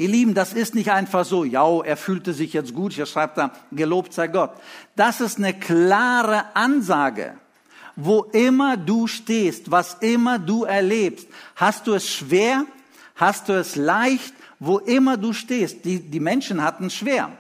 Ihr 0.03 0.09
Lieben, 0.09 0.33
das 0.33 0.51
ist 0.51 0.75
nicht 0.75 0.91
einfach 0.91 1.23
so, 1.23 1.45
ja, 1.45 1.79
er 1.81 1.95
fühlte 1.95 2.33
sich 2.33 2.51
jetzt 2.51 2.73
gut, 2.73 2.91
hier 2.91 3.05
schreibt 3.05 3.37
er, 3.37 3.51
gelobt 3.71 4.11
sei 4.11 4.27
Gott. 4.27 4.51
Das 4.97 5.21
ist 5.21 5.37
eine 5.37 5.57
klare 5.57 6.53
Ansage. 6.57 7.35
Wo 7.95 8.23
immer 8.23 8.75
du 8.75 9.07
stehst, 9.07 9.71
was 9.71 9.93
immer 10.01 10.39
du 10.39 10.65
erlebst, 10.65 11.29
hast 11.55 11.87
du 11.87 11.93
es 11.93 12.09
schwer, 12.09 12.65
hast 13.15 13.47
du 13.47 13.53
es 13.53 13.77
leicht, 13.77 14.33
wo 14.59 14.77
immer 14.79 15.15
du 15.15 15.31
stehst. 15.31 15.85
Die, 15.85 16.01
die 16.01 16.19
Menschen 16.19 16.61
hatten 16.61 16.89
schwer. 16.89 17.31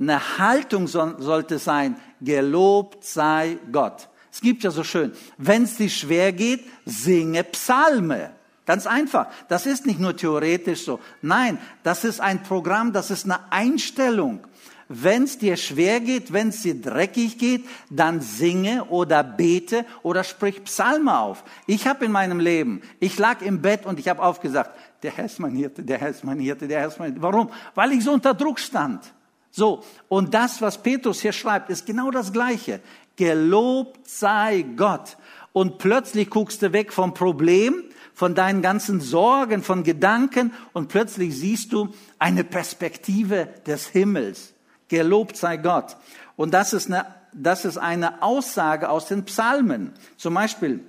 Eine 0.00 0.38
Haltung 0.38 0.88
so, 0.88 1.16
sollte 1.18 1.58
sein, 1.58 2.00
gelobt 2.18 3.04
sei 3.04 3.58
Gott. 3.70 4.08
Es 4.32 4.40
gibt 4.40 4.64
ja 4.64 4.70
so 4.70 4.84
schön, 4.84 5.12
wenn 5.36 5.64
es 5.64 5.76
dir 5.76 5.90
schwer 5.90 6.32
geht, 6.32 6.64
singe 6.86 7.44
Psalme. 7.44 8.30
Ganz 8.66 8.86
einfach. 8.86 9.26
Das 9.48 9.66
ist 9.66 9.86
nicht 9.86 10.00
nur 10.00 10.16
theoretisch 10.16 10.84
so. 10.84 11.00
Nein, 11.20 11.58
das 11.82 12.04
ist 12.04 12.20
ein 12.20 12.42
Programm, 12.42 12.92
das 12.92 13.10
ist 13.10 13.24
eine 13.24 13.52
Einstellung. 13.52 14.40
Wenn 14.88 15.24
es 15.24 15.38
dir 15.38 15.56
schwer 15.56 16.00
geht, 16.00 16.32
wenn 16.32 16.48
es 16.48 16.62
dir 16.62 16.80
dreckig 16.80 17.38
geht, 17.38 17.66
dann 17.90 18.20
singe 18.20 18.84
oder 18.84 19.24
bete 19.24 19.86
oder 20.02 20.24
sprich 20.24 20.62
Psalme 20.64 21.18
auf. 21.18 21.42
Ich 21.66 21.86
habe 21.86 22.04
in 22.04 22.12
meinem 22.12 22.38
Leben, 22.38 22.82
ich 23.00 23.18
lag 23.18 23.40
im 23.40 23.62
Bett 23.62 23.86
und 23.86 23.98
ich 23.98 24.08
habe 24.08 24.22
aufgesagt, 24.22 24.70
der 25.02 25.12
Herr 25.12 25.24
ist 25.24 25.40
mein 25.40 25.54
Hirte, 25.54 25.82
der 25.82 25.98
Herr 25.98 26.10
ist 26.10 26.24
mein 26.24 26.38
Hirte, 26.38 26.68
der 26.68 26.80
Herr 26.80 26.88
ist 26.88 26.98
mein 26.98 27.12
Hirte. 27.12 27.22
Warum? 27.22 27.50
Weil 27.74 27.92
ich 27.92 28.04
so 28.04 28.12
unter 28.12 28.34
Druck 28.34 28.60
stand. 28.60 29.02
So, 29.50 29.82
und 30.08 30.34
das, 30.34 30.60
was 30.60 30.82
Petrus 30.82 31.20
hier 31.20 31.32
schreibt, 31.32 31.70
ist 31.70 31.86
genau 31.86 32.10
das 32.10 32.32
Gleiche. 32.32 32.80
Gelobt 33.16 34.08
sei 34.08 34.66
Gott. 34.76 35.16
Und 35.52 35.78
plötzlich 35.78 36.28
guckst 36.28 36.60
du 36.60 36.72
weg 36.72 36.92
vom 36.92 37.14
Problem 37.14 37.84
von 38.14 38.34
deinen 38.34 38.62
ganzen 38.62 39.00
Sorgen, 39.00 39.62
von 39.62 39.82
Gedanken 39.82 40.52
und 40.72 40.88
plötzlich 40.88 41.36
siehst 41.36 41.72
du 41.72 41.92
eine 42.18 42.44
Perspektive 42.44 43.48
des 43.66 43.88
Himmels. 43.88 44.54
Gelobt 44.88 45.36
sei 45.36 45.56
Gott. 45.56 45.96
Und 46.36 46.54
das 46.54 46.72
ist 46.72 46.86
eine, 46.86 47.06
das 47.32 47.64
ist 47.64 47.76
eine 47.76 48.22
Aussage 48.22 48.88
aus 48.88 49.06
den 49.06 49.24
Psalmen. 49.24 49.92
Zum 50.16 50.34
Beispiel, 50.34 50.80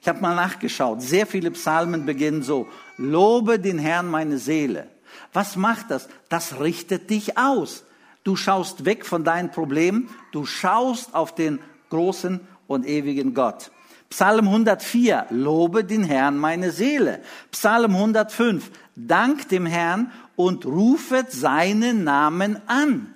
ich 0.00 0.08
habe 0.08 0.20
mal 0.20 0.34
nachgeschaut, 0.34 1.00
sehr 1.00 1.26
viele 1.26 1.52
Psalmen 1.52 2.06
beginnen 2.06 2.42
so, 2.42 2.66
lobe 2.96 3.58
den 3.58 3.78
Herrn 3.78 4.08
meine 4.08 4.38
Seele. 4.38 4.88
Was 5.32 5.56
macht 5.56 5.90
das? 5.90 6.08
Das 6.28 6.60
richtet 6.60 7.10
dich 7.10 7.38
aus. 7.38 7.84
Du 8.24 8.34
schaust 8.34 8.84
weg 8.84 9.06
von 9.06 9.22
deinen 9.22 9.52
Problemen, 9.52 10.08
du 10.32 10.44
schaust 10.44 11.14
auf 11.14 11.34
den 11.34 11.60
großen 11.90 12.40
und 12.66 12.84
ewigen 12.84 13.34
Gott. 13.34 13.70
Psalm 14.10 14.46
104, 14.46 15.26
lobe 15.30 15.84
den 15.84 16.04
Herrn 16.04 16.38
meine 16.38 16.70
Seele. 16.70 17.20
Psalm 17.50 17.94
105, 17.94 18.70
dank 18.94 19.48
dem 19.48 19.66
Herrn 19.66 20.12
und 20.36 20.64
rufet 20.64 21.32
seinen 21.32 22.04
Namen 22.04 22.60
an. 22.66 23.14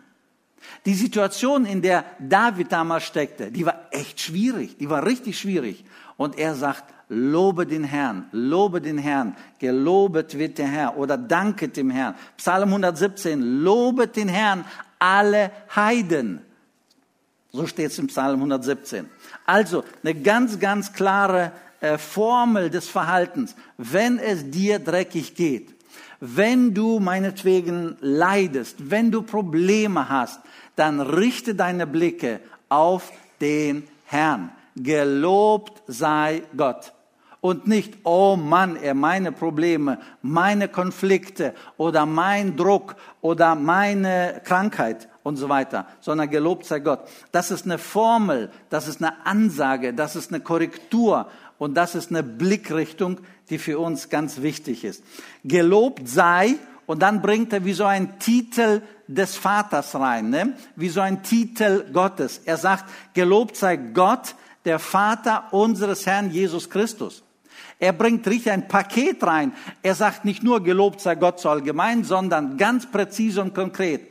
Die 0.86 0.94
Situation, 0.94 1.66
in 1.66 1.82
der 1.82 2.04
David 2.18 2.72
damals 2.72 3.04
steckte, 3.04 3.50
die 3.50 3.66
war 3.66 3.88
echt 3.90 4.20
schwierig, 4.20 4.78
die 4.78 4.88
war 4.88 5.04
richtig 5.04 5.38
schwierig. 5.38 5.84
Und 6.16 6.38
er 6.38 6.54
sagt, 6.54 6.84
lobe 7.08 7.66
den 7.66 7.84
Herrn, 7.84 8.26
lobe 8.32 8.80
den 8.80 8.98
Herrn, 8.98 9.36
gelobet 9.58 10.38
wird 10.38 10.58
der 10.58 10.68
Herr 10.68 10.96
oder 10.96 11.18
danket 11.18 11.76
dem 11.76 11.90
Herrn. 11.90 12.14
Psalm 12.36 12.68
117, 12.68 13.62
lobet 13.62 14.16
den 14.16 14.28
Herrn 14.28 14.64
alle 14.98 15.50
Heiden. 15.74 16.40
So 17.52 17.66
steht 17.66 17.90
es 17.90 17.98
im 17.98 18.06
Psalm 18.06 18.36
117. 18.36 19.08
Also 19.44 19.84
eine 20.02 20.14
ganz, 20.14 20.58
ganz 20.58 20.92
klare 20.92 21.52
äh, 21.80 21.98
Formel 21.98 22.70
des 22.70 22.88
Verhaltens. 22.88 23.56
Wenn 23.76 24.18
es 24.18 24.50
dir 24.50 24.78
dreckig 24.78 25.34
geht, 25.34 25.74
wenn 26.20 26.74
du 26.74 27.00
meinetwegen 27.00 27.96
leidest, 28.00 28.90
wenn 28.90 29.10
du 29.10 29.22
Probleme 29.22 30.08
hast, 30.08 30.40
dann 30.76 31.00
richte 31.00 31.54
deine 31.54 31.86
Blicke 31.86 32.40
auf 32.68 33.10
den 33.40 33.84
Herrn. 34.04 34.50
Gelobt 34.76 35.82
sei 35.86 36.42
Gott. 36.56 36.92
und 37.40 37.66
nicht, 37.66 37.94
oh 38.04 38.36
Mann, 38.36 38.76
er 38.76 38.94
meine 38.94 39.32
Probleme, 39.32 39.98
meine 40.22 40.68
Konflikte 40.68 41.54
oder 41.78 42.04
mein 42.06 42.56
Druck 42.56 42.96
oder 43.22 43.54
meine 43.54 44.42
Krankheit 44.44 45.08
und 45.22 45.36
so 45.36 45.48
weiter, 45.48 45.86
sondern 46.00 46.30
gelobt 46.30 46.64
sei 46.64 46.80
Gott. 46.80 47.00
Das 47.32 47.50
ist 47.50 47.64
eine 47.64 47.78
Formel, 47.78 48.50
das 48.70 48.88
ist 48.88 49.02
eine 49.02 49.26
Ansage, 49.26 49.92
das 49.92 50.16
ist 50.16 50.32
eine 50.32 50.40
Korrektur 50.40 51.28
und 51.58 51.74
das 51.74 51.94
ist 51.94 52.10
eine 52.10 52.22
Blickrichtung, 52.22 53.18
die 53.50 53.58
für 53.58 53.78
uns 53.78 54.08
ganz 54.08 54.42
wichtig 54.42 54.84
ist. 54.84 55.04
Gelobt 55.44 56.08
sei 56.08 56.56
und 56.86 57.00
dann 57.02 57.20
bringt 57.22 57.52
er 57.52 57.64
wie 57.64 57.72
so 57.72 57.84
ein 57.84 58.18
Titel 58.18 58.82
des 59.06 59.36
Vaters 59.36 59.94
rein, 59.94 60.30
ne? 60.30 60.54
wie 60.76 60.88
so 60.88 61.00
ein 61.00 61.22
Titel 61.22 61.84
Gottes. 61.92 62.42
Er 62.44 62.56
sagt, 62.56 62.84
gelobt 63.14 63.56
sei 63.56 63.76
Gott, 63.76 64.34
der 64.64 64.78
Vater 64.78 65.52
unseres 65.52 66.06
Herrn 66.06 66.30
Jesus 66.30 66.70
Christus. 66.70 67.22
Er 67.78 67.92
bringt 67.92 68.26
richtig 68.26 68.52
ein 68.52 68.68
Paket 68.68 69.22
rein. 69.22 69.52
Er 69.82 69.94
sagt 69.94 70.24
nicht 70.24 70.42
nur, 70.42 70.62
gelobt 70.62 71.00
sei 71.00 71.14
Gott 71.14 71.40
so 71.40 71.48
allgemein, 71.48 72.04
sondern 72.04 72.56
ganz 72.56 72.90
präzise 72.90 73.40
und 73.40 73.54
konkret. 73.54 74.10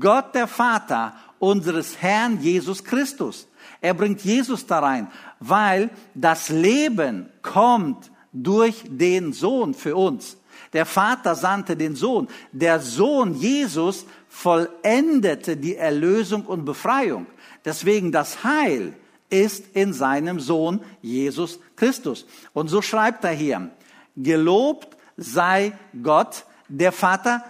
Gott 0.00 0.34
der 0.34 0.46
Vater 0.46 1.14
unseres 1.38 2.00
Herrn 2.00 2.40
Jesus 2.40 2.84
Christus. 2.84 3.48
Er 3.80 3.94
bringt 3.94 4.22
Jesus 4.22 4.66
da 4.66 4.78
rein, 4.78 5.10
weil 5.40 5.90
das 6.14 6.48
Leben 6.48 7.28
kommt 7.42 8.10
durch 8.32 8.84
den 8.88 9.32
Sohn 9.32 9.74
für 9.74 9.94
uns. 9.96 10.38
Der 10.72 10.86
Vater 10.86 11.34
sandte 11.34 11.76
den 11.76 11.94
Sohn. 11.94 12.28
Der 12.52 12.80
Sohn 12.80 13.34
Jesus 13.34 14.06
vollendete 14.28 15.56
die 15.56 15.76
Erlösung 15.76 16.46
und 16.46 16.64
Befreiung. 16.64 17.26
Deswegen 17.64 18.10
das 18.10 18.42
Heil 18.42 18.94
ist 19.30 19.64
in 19.74 19.92
seinem 19.92 20.40
Sohn 20.40 20.80
Jesus 21.00 21.60
Christus. 21.76 22.26
Und 22.52 22.68
so 22.68 22.82
schreibt 22.82 23.24
er 23.24 23.32
hier, 23.32 23.70
gelobt 24.16 24.96
sei 25.16 25.72
Gott, 26.02 26.44
der 26.68 26.92
Vater 26.92 27.44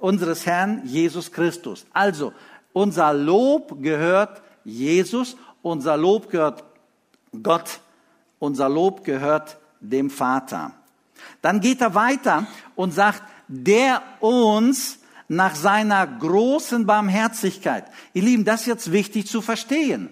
unseres 0.00 0.46
Herrn 0.46 0.82
Jesus 0.84 1.30
Christus. 1.32 1.86
Also, 1.92 2.32
unser 2.72 3.12
Lob 3.12 3.82
gehört 3.82 4.42
Jesus, 4.64 5.36
unser 5.62 5.96
Lob 5.96 6.30
gehört 6.30 6.64
Gott, 7.42 7.80
unser 8.38 8.68
Lob 8.68 9.04
gehört 9.04 9.58
dem 9.80 10.10
Vater. 10.10 10.72
Dann 11.42 11.60
geht 11.60 11.80
er 11.80 11.94
weiter 11.94 12.46
und 12.76 12.92
sagt, 12.92 13.22
der 13.48 14.02
uns 14.20 14.98
nach 15.28 15.54
seiner 15.54 16.06
großen 16.06 16.86
Barmherzigkeit. 16.86 17.84
Ihr 18.14 18.22
Lieben, 18.22 18.44
das 18.44 18.62
ist 18.62 18.66
jetzt 18.66 18.92
wichtig 18.92 19.26
zu 19.26 19.42
verstehen. 19.42 20.10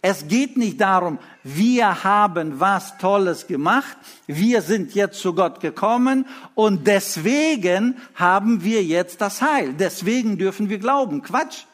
Es 0.00 0.28
geht 0.28 0.56
nicht 0.56 0.80
darum, 0.80 1.18
wir 1.42 2.04
haben 2.04 2.60
was 2.60 2.98
Tolles 2.98 3.48
gemacht, 3.48 3.96
wir 4.26 4.62
sind 4.62 4.94
jetzt 4.94 5.18
zu 5.20 5.34
Gott 5.34 5.60
gekommen 5.60 6.26
und 6.54 6.86
deswegen 6.86 7.96
haben 8.14 8.62
wir 8.62 8.84
jetzt 8.84 9.20
das 9.20 9.42
Heil, 9.42 9.74
deswegen 9.74 10.38
dürfen 10.38 10.68
wir 10.68 10.78
glauben. 10.78 11.22
Quatsch. 11.22 11.64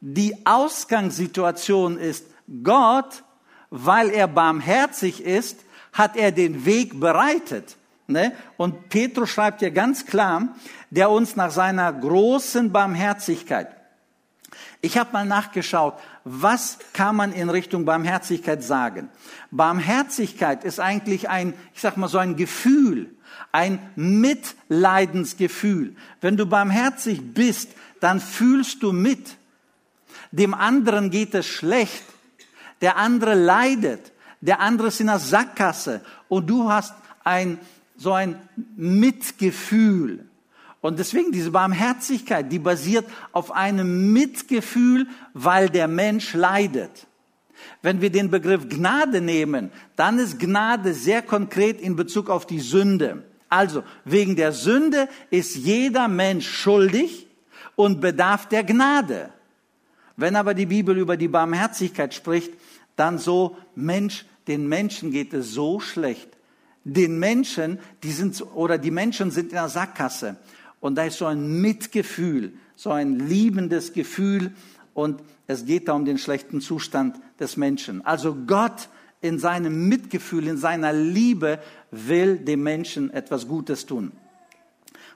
Die 0.00 0.44
Ausgangssituation 0.44 1.96
ist, 1.96 2.26
Gott, 2.62 3.22
weil 3.70 4.10
er 4.10 4.28
barmherzig 4.28 5.24
ist, 5.24 5.60
hat 5.92 6.16
er 6.16 6.32
den 6.32 6.66
Weg 6.66 7.00
bereitet. 7.00 7.76
Ne? 8.06 8.32
Und 8.56 8.90
Petrus 8.90 9.30
schreibt 9.30 9.62
ja 9.62 9.70
ganz 9.70 10.04
klar, 10.04 10.56
der 10.90 11.08
uns 11.08 11.36
nach 11.36 11.50
seiner 11.50 11.90
großen 11.92 12.70
Barmherzigkeit. 12.72 13.68
Ich 14.80 14.98
habe 14.98 15.12
mal 15.12 15.24
nachgeschaut, 15.24 15.94
was 16.24 16.78
kann 16.92 17.16
man 17.16 17.32
in 17.32 17.50
Richtung 17.50 17.84
Barmherzigkeit 17.84 18.62
sagen? 18.62 19.08
Barmherzigkeit 19.50 20.64
ist 20.64 20.78
eigentlich 20.78 21.28
ein, 21.28 21.54
ich 21.74 21.80
sag 21.80 21.96
mal 21.96 22.08
so 22.08 22.18
ein 22.18 22.36
Gefühl, 22.36 23.10
ein 23.50 23.80
Mitleidensgefühl. 23.96 25.96
Wenn 26.20 26.36
du 26.36 26.46
barmherzig 26.46 27.34
bist, 27.34 27.70
dann 28.00 28.20
fühlst 28.20 28.82
du 28.82 28.92
mit. 28.92 29.36
Dem 30.30 30.54
anderen 30.54 31.10
geht 31.10 31.34
es 31.34 31.46
schlecht. 31.46 32.04
Der 32.80 32.96
andere 32.96 33.34
leidet. 33.34 34.12
Der 34.40 34.60
andere 34.60 34.88
ist 34.88 35.00
in 35.00 35.08
der 35.08 35.18
Sackgasse. 35.18 36.02
Und 36.28 36.48
du 36.48 36.70
hast 36.70 36.94
ein, 37.24 37.58
so 37.96 38.12
ein 38.12 38.40
Mitgefühl. 38.76 40.28
Und 40.82 40.98
deswegen 40.98 41.30
diese 41.30 41.52
Barmherzigkeit, 41.52 42.50
die 42.50 42.58
basiert 42.58 43.06
auf 43.30 43.52
einem 43.52 44.12
Mitgefühl, 44.12 45.06
weil 45.32 45.70
der 45.70 45.88
Mensch 45.88 46.34
leidet. 46.34 47.06
Wenn 47.82 48.00
wir 48.00 48.10
den 48.10 48.30
Begriff 48.30 48.68
Gnade 48.68 49.20
nehmen, 49.20 49.70
dann 49.94 50.18
ist 50.18 50.40
Gnade 50.40 50.92
sehr 50.92 51.22
konkret 51.22 51.80
in 51.80 51.94
Bezug 51.94 52.28
auf 52.28 52.46
die 52.46 52.58
Sünde. 52.60 53.22
Also, 53.48 53.84
wegen 54.04 54.34
der 54.34 54.50
Sünde 54.50 55.08
ist 55.30 55.54
jeder 55.54 56.08
Mensch 56.08 56.50
schuldig 56.50 57.28
und 57.76 58.00
bedarf 58.00 58.48
der 58.48 58.64
Gnade. 58.64 59.30
Wenn 60.16 60.34
aber 60.34 60.52
die 60.52 60.66
Bibel 60.66 60.98
über 60.98 61.16
die 61.16 61.28
Barmherzigkeit 61.28 62.12
spricht, 62.12 62.52
dann 62.96 63.18
so, 63.18 63.56
Mensch, 63.76 64.24
den 64.48 64.68
Menschen 64.68 65.12
geht 65.12 65.32
es 65.32 65.52
so 65.52 65.78
schlecht. 65.78 66.28
Den 66.84 67.20
Menschen, 67.20 67.78
die 68.02 68.10
sind, 68.10 68.42
oder 68.54 68.78
die 68.78 68.90
Menschen 68.90 69.30
sind 69.30 69.50
in 69.50 69.54
der 69.54 69.68
Sackgasse. 69.68 70.36
Und 70.82 70.96
da 70.96 71.04
ist 71.04 71.18
so 71.18 71.26
ein 71.26 71.60
Mitgefühl, 71.60 72.54
so 72.74 72.90
ein 72.90 73.20
liebendes 73.20 73.92
Gefühl 73.92 74.50
und 74.94 75.22
es 75.46 75.64
geht 75.64 75.86
da 75.86 75.92
um 75.92 76.04
den 76.04 76.18
schlechten 76.18 76.60
Zustand 76.60 77.20
des 77.38 77.56
Menschen. 77.56 78.04
Also 78.04 78.34
Gott 78.34 78.88
in 79.20 79.38
seinem 79.38 79.88
Mitgefühl, 79.88 80.48
in 80.48 80.56
seiner 80.56 80.92
Liebe 80.92 81.60
will 81.92 82.36
dem 82.36 82.64
Menschen 82.64 83.12
etwas 83.12 83.46
Gutes 83.46 83.86
tun. 83.86 84.10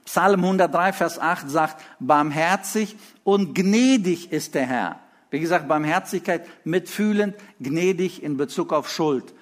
Psalm 0.05 0.45
103, 0.45 0.93
Vers 0.93 1.19
8 1.19 1.51
sagt, 1.51 1.83
barmherzig 1.99 2.95
und 3.25 3.53
gnädig 3.57 4.31
ist 4.31 4.55
der 4.55 4.67
Herr. 4.67 5.01
Wie 5.31 5.41
gesagt, 5.41 5.67
Barmherzigkeit, 5.67 6.47
mitfühlend, 6.63 7.35
gnädig 7.59 8.23
in 8.23 8.37
Bezug 8.37 8.73
auf 8.73 8.89
Schuld. 8.89 9.35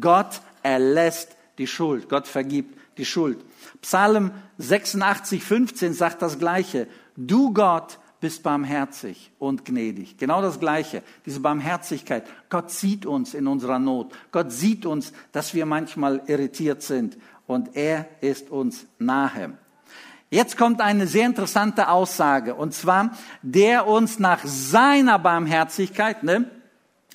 Gott 0.00 0.40
erlässt 0.64 1.36
die 1.58 1.68
Schuld. 1.68 2.08
Gott 2.08 2.26
vergibt 2.26 2.76
die 2.98 3.04
Schuld. 3.04 3.38
Psalm 3.82 4.32
86, 4.58 5.42
15 5.42 5.94
sagt 5.94 6.22
das 6.22 6.38
Gleiche. 6.38 6.88
Du 7.16 7.52
Gott 7.52 7.98
bist 8.20 8.42
barmherzig 8.42 9.30
und 9.38 9.64
gnädig. 9.64 10.16
Genau 10.18 10.42
das 10.42 10.58
Gleiche. 10.58 11.02
Diese 11.24 11.40
Barmherzigkeit. 11.40 12.24
Gott 12.48 12.70
sieht 12.70 13.06
uns 13.06 13.34
in 13.34 13.46
unserer 13.46 13.78
Not. 13.78 14.12
Gott 14.32 14.50
sieht 14.52 14.86
uns, 14.86 15.12
dass 15.32 15.54
wir 15.54 15.66
manchmal 15.66 16.22
irritiert 16.26 16.82
sind. 16.82 17.16
Und 17.46 17.76
er 17.76 18.06
ist 18.20 18.50
uns 18.50 18.86
nahe. 18.98 19.56
Jetzt 20.30 20.58
kommt 20.58 20.80
eine 20.80 21.06
sehr 21.06 21.26
interessante 21.26 21.88
Aussage. 21.88 22.54
Und 22.54 22.74
zwar, 22.74 23.16
der 23.42 23.86
uns 23.86 24.18
nach 24.18 24.40
seiner 24.44 25.18
Barmherzigkeit, 25.18 26.22
ne? 26.22 26.50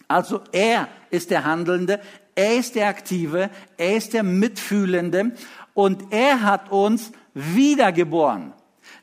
Also 0.07 0.41
er 0.51 0.87
ist 1.11 1.29
der 1.31 1.45
Handelnde, 1.45 1.99
er 2.35 2.57
ist 2.57 2.75
der 2.75 2.87
Aktive, 2.87 3.49
er 3.77 3.95
ist 3.95 4.13
der 4.13 4.23
Mitfühlende 4.23 5.33
und 5.73 6.11
er 6.11 6.41
hat 6.41 6.71
uns 6.71 7.11
wiedergeboren. 7.33 8.53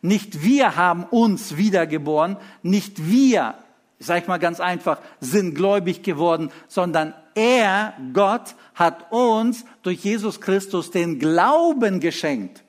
Nicht 0.02 0.42
wir 0.42 0.76
haben 0.76 1.04
uns 1.04 1.56
wiedergeboren, 1.56 2.36
nicht 2.62 3.10
wir, 3.10 3.54
sag 3.98 4.22
ich 4.22 4.28
mal 4.28 4.38
ganz 4.38 4.60
einfach, 4.60 4.98
sind 5.20 5.54
gläubig 5.54 6.02
geworden, 6.02 6.50
sondern 6.68 7.14
er, 7.34 7.94
Gott, 8.12 8.54
hat 8.74 9.12
uns 9.12 9.64
durch 9.82 10.04
Jesus 10.04 10.40
Christus 10.40 10.90
den 10.90 11.18
Glauben 11.18 12.00
geschenkt. 12.00 12.64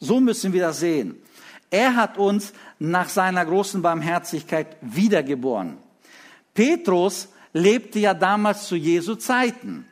So 0.00 0.20
müssen 0.20 0.52
wir 0.52 0.62
das 0.62 0.80
sehen. 0.80 1.16
Er 1.70 1.96
hat 1.96 2.16
uns 2.18 2.52
nach 2.78 3.08
seiner 3.08 3.44
großen 3.44 3.82
Barmherzigkeit 3.82 4.76
wiedergeboren. 4.80 5.78
Petrus 6.54 7.28
lebte 7.52 7.98
ja 7.98 8.14
damals 8.14 8.66
zu 8.68 8.76
Jesu 8.76 9.16
Zeiten. 9.16 9.86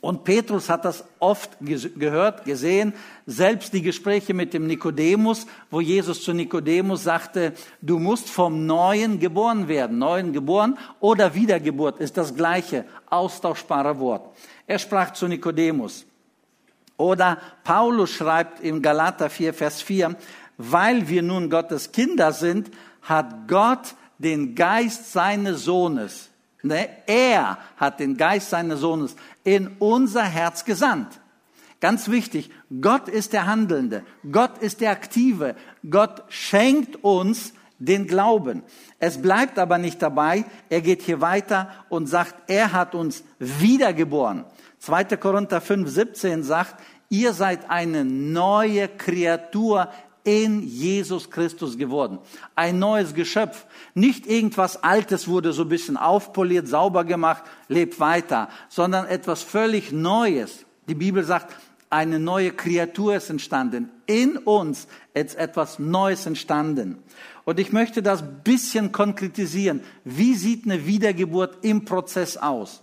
Und 0.00 0.24
Petrus 0.24 0.70
hat 0.70 0.86
das 0.86 1.04
oft 1.18 1.58
gehört, 1.60 2.46
gesehen, 2.46 2.94
selbst 3.26 3.74
die 3.74 3.82
Gespräche 3.82 4.32
mit 4.32 4.54
dem 4.54 4.66
Nikodemus, 4.66 5.46
wo 5.70 5.82
Jesus 5.82 6.22
zu 6.22 6.32
Nikodemus 6.32 7.04
sagte, 7.04 7.52
du 7.82 7.98
musst 7.98 8.30
vom 8.30 8.64
Neuen 8.64 9.20
geboren 9.20 9.68
werden. 9.68 9.98
Neuen 9.98 10.32
geboren 10.32 10.78
oder 11.00 11.34
Wiedergeburt 11.34 12.00
ist 12.00 12.16
das 12.16 12.34
gleiche, 12.34 12.86
austauschbare 13.10 13.98
Wort. 13.98 14.34
Er 14.66 14.78
sprach 14.78 15.12
zu 15.12 15.28
Nikodemus. 15.28 16.06
Oder 16.96 17.38
Paulus 17.62 18.10
schreibt 18.10 18.60
im 18.60 18.80
Galater 18.80 19.28
4, 19.28 19.52
Vers 19.52 19.82
4, 19.82 20.16
weil 20.56 21.08
wir 21.08 21.22
nun 21.22 21.50
Gottes 21.50 21.92
Kinder 21.92 22.32
sind, 22.32 22.70
hat 23.02 23.48
Gott 23.48 23.94
den 24.18 24.54
Geist 24.54 25.12
seines 25.12 25.64
Sohnes, 25.64 26.30
Ne? 26.62 26.88
Er 27.06 27.58
hat 27.76 28.00
den 28.00 28.16
Geist 28.16 28.50
seines 28.50 28.80
Sohnes 28.80 29.16
in 29.44 29.76
unser 29.78 30.22
Herz 30.24 30.64
gesandt. 30.64 31.20
Ganz 31.80 32.08
wichtig, 32.08 32.50
Gott 32.80 33.08
ist 33.08 33.32
der 33.32 33.46
Handelnde, 33.46 34.04
Gott 34.30 34.58
ist 34.58 34.80
der 34.82 34.90
Aktive, 34.90 35.56
Gott 35.88 36.24
schenkt 36.28 37.02
uns 37.02 37.54
den 37.78 38.06
Glauben. 38.06 38.62
Es 38.98 39.22
bleibt 39.22 39.58
aber 39.58 39.78
nicht 39.78 40.02
dabei, 40.02 40.44
er 40.68 40.82
geht 40.82 41.00
hier 41.00 41.22
weiter 41.22 41.70
und 41.88 42.06
sagt, 42.06 42.50
er 42.50 42.72
hat 42.72 42.94
uns 42.94 43.24
wiedergeboren. 43.38 44.44
2. 44.80 45.04
Korinther 45.16 45.62
5, 45.62 45.88
17 45.88 46.42
sagt, 46.42 46.76
ihr 47.08 47.32
seid 47.32 47.70
eine 47.70 48.04
neue 48.04 48.88
Kreatur 48.88 49.88
in 50.24 50.62
Jesus 50.62 51.30
Christus 51.30 51.78
geworden. 51.78 52.18
Ein 52.54 52.78
neues 52.78 53.14
Geschöpf. 53.14 53.66
Nicht 53.94 54.26
irgendwas 54.26 54.82
Altes 54.82 55.28
wurde 55.28 55.52
so 55.52 55.62
ein 55.62 55.68
bisschen 55.68 55.96
aufpoliert, 55.96 56.68
sauber 56.68 57.04
gemacht, 57.04 57.44
lebt 57.68 58.00
weiter, 58.00 58.48
sondern 58.68 59.06
etwas 59.06 59.42
völlig 59.42 59.92
Neues. 59.92 60.64
Die 60.88 60.94
Bibel 60.94 61.24
sagt, 61.24 61.54
eine 61.90 62.20
neue 62.20 62.52
Kreatur 62.52 63.16
ist 63.16 63.30
entstanden. 63.30 63.90
In 64.06 64.36
uns 64.36 64.86
ist 65.12 65.36
etwas 65.36 65.78
Neues 65.80 66.24
entstanden. 66.24 66.98
Und 67.44 67.58
ich 67.58 67.72
möchte 67.72 68.00
das 68.00 68.22
bisschen 68.44 68.92
konkretisieren. 68.92 69.82
Wie 70.04 70.34
sieht 70.34 70.64
eine 70.64 70.86
Wiedergeburt 70.86 71.64
im 71.64 71.84
Prozess 71.84 72.36
aus? 72.36 72.82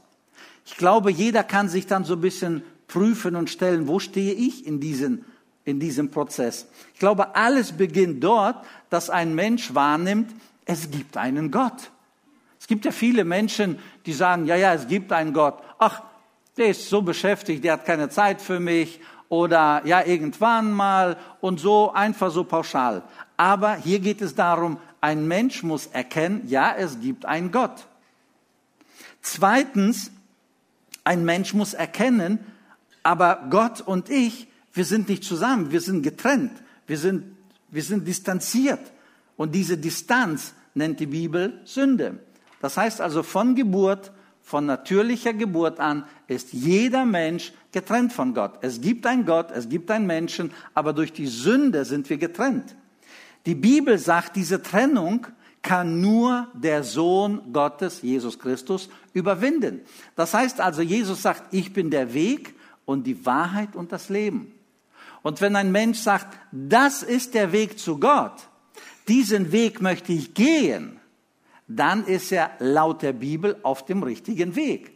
Ich 0.65 0.75
glaube, 0.75 1.09
jeder 1.09 1.43
kann 1.43 1.69
sich 1.69 1.87
dann 1.87 2.03
so 2.03 2.15
ein 2.15 2.21
bisschen 2.21 2.63
prüfen 2.87 3.37
und 3.37 3.49
stellen, 3.49 3.87
wo 3.87 3.99
stehe 3.99 4.33
ich 4.33 4.65
in 4.65 4.81
diesem, 4.81 5.23
in 5.67 5.79
diesem 5.79 6.09
Prozess? 6.09 6.65
Ich 6.93 6.99
glaube, 6.99 7.35
alles 7.35 7.73
beginnt 7.73 8.23
dort, 8.23 8.65
dass 8.89 9.09
ein 9.09 9.35
Mensch 9.35 9.75
wahrnimmt, 9.75 10.33
es 10.65 10.89
gibt 10.89 11.17
einen 11.17 11.51
Gott. 11.51 11.91
Es 12.59 12.67
gibt 12.67 12.85
ja 12.85 12.91
viele 12.91 13.23
Menschen, 13.23 13.79
die 14.05 14.13
sagen, 14.13 14.45
ja, 14.45 14.55
ja, 14.55 14.73
es 14.73 14.87
gibt 14.87 15.11
einen 15.11 15.33
Gott. 15.33 15.61
Ach, 15.77 16.01
der 16.55 16.69
ist 16.69 16.89
so 16.89 17.01
beschäftigt, 17.01 17.63
der 17.63 17.73
hat 17.73 17.85
keine 17.85 18.09
Zeit 18.09 18.41
für 18.41 18.59
mich 18.59 18.99
oder 19.29 19.81
ja, 19.85 20.03
irgendwann 20.05 20.71
mal 20.71 21.17
und 21.41 21.59
so 21.59 21.91
einfach 21.91 22.31
so 22.31 22.43
pauschal. 22.43 23.03
Aber 23.35 23.75
hier 23.75 23.99
geht 23.99 24.21
es 24.21 24.35
darum, 24.35 24.79
ein 25.01 25.27
Mensch 25.27 25.63
muss 25.63 25.87
erkennen, 25.87 26.43
ja, 26.47 26.73
es 26.75 26.99
gibt 26.99 27.25
einen 27.25 27.51
Gott. 27.51 27.87
Zweitens, 29.21 30.11
ein 31.03 31.23
Mensch 31.25 31.53
muss 31.53 31.73
erkennen, 31.73 32.39
aber 33.03 33.47
Gott 33.49 33.81
und 33.81 34.09
ich, 34.09 34.47
wir 34.77 34.85
sind 34.85 35.09
nicht 35.09 35.23
zusammen, 35.23 35.71
wir 35.71 35.81
sind 35.81 36.03
getrennt, 36.03 36.51
wir 36.85 36.97
sind, 36.97 37.35
wir 37.69 37.83
sind 37.83 38.07
distanziert. 38.07 38.91
Und 39.35 39.53
diese 39.53 39.77
Distanz 39.77 40.53
nennt 40.73 40.99
die 40.99 41.07
Bibel 41.07 41.59
Sünde. 41.65 42.19
Das 42.61 42.77
heißt 42.77 43.01
also 43.01 43.23
von 43.23 43.55
Geburt 43.55 44.11
von 44.47 44.65
natürlicher 44.65 45.33
Geburt 45.33 45.81
an 45.81 46.05
ist 46.27 46.53
jeder 46.53 47.03
Mensch 47.03 47.51
getrennt 47.73 48.13
von 48.13 48.33
Gott. 48.33 48.59
Es 48.61 48.79
gibt 48.79 49.05
einen 49.05 49.25
Gott, 49.25 49.51
es 49.51 49.67
gibt 49.67 49.91
einen 49.91 50.07
Menschen, 50.07 50.51
aber 50.73 50.93
durch 50.93 51.11
die 51.11 51.27
Sünde 51.27 51.83
sind 51.83 52.09
wir 52.09 52.17
getrennt. 52.17 52.73
Die 53.45 53.55
Bibel 53.55 53.97
sagt, 53.97 54.37
diese 54.37 54.61
Trennung 54.63 55.27
kann 55.61 55.99
nur 55.99 56.47
der 56.53 56.83
Sohn 56.83 57.51
Gottes, 57.51 58.01
Jesus 58.01 58.39
Christus, 58.39 58.87
überwinden. 59.11 59.81
Das 60.15 60.33
heißt 60.33 60.61
also, 60.61 60.81
Jesus 60.81 61.23
sagt, 61.23 61.53
ich 61.53 61.73
bin 61.73 61.89
der 61.89 62.13
Weg 62.13 62.55
und 62.85 63.05
die 63.05 63.25
Wahrheit 63.25 63.75
und 63.75 63.91
das 63.91 64.07
Leben. 64.07 64.53
Und 65.27 65.41
wenn 65.41 65.57
ein 65.57 65.73
Mensch 65.73 65.99
sagt, 65.99 66.37
das 66.53 67.03
ist 67.03 67.33
der 67.33 67.51
Weg 67.51 67.79
zu 67.79 67.99
Gott, 67.99 68.47
diesen 69.09 69.51
Weg 69.51 69.81
möchte 69.81 70.13
ich 70.13 70.33
gehen, 70.33 71.01
dann 71.67 72.05
ist 72.05 72.31
er 72.31 72.51
laut 72.59 73.01
der 73.01 73.11
Bibel 73.11 73.57
auf 73.61 73.83
dem 73.83 74.03
richtigen 74.03 74.55
Weg. 74.55 74.93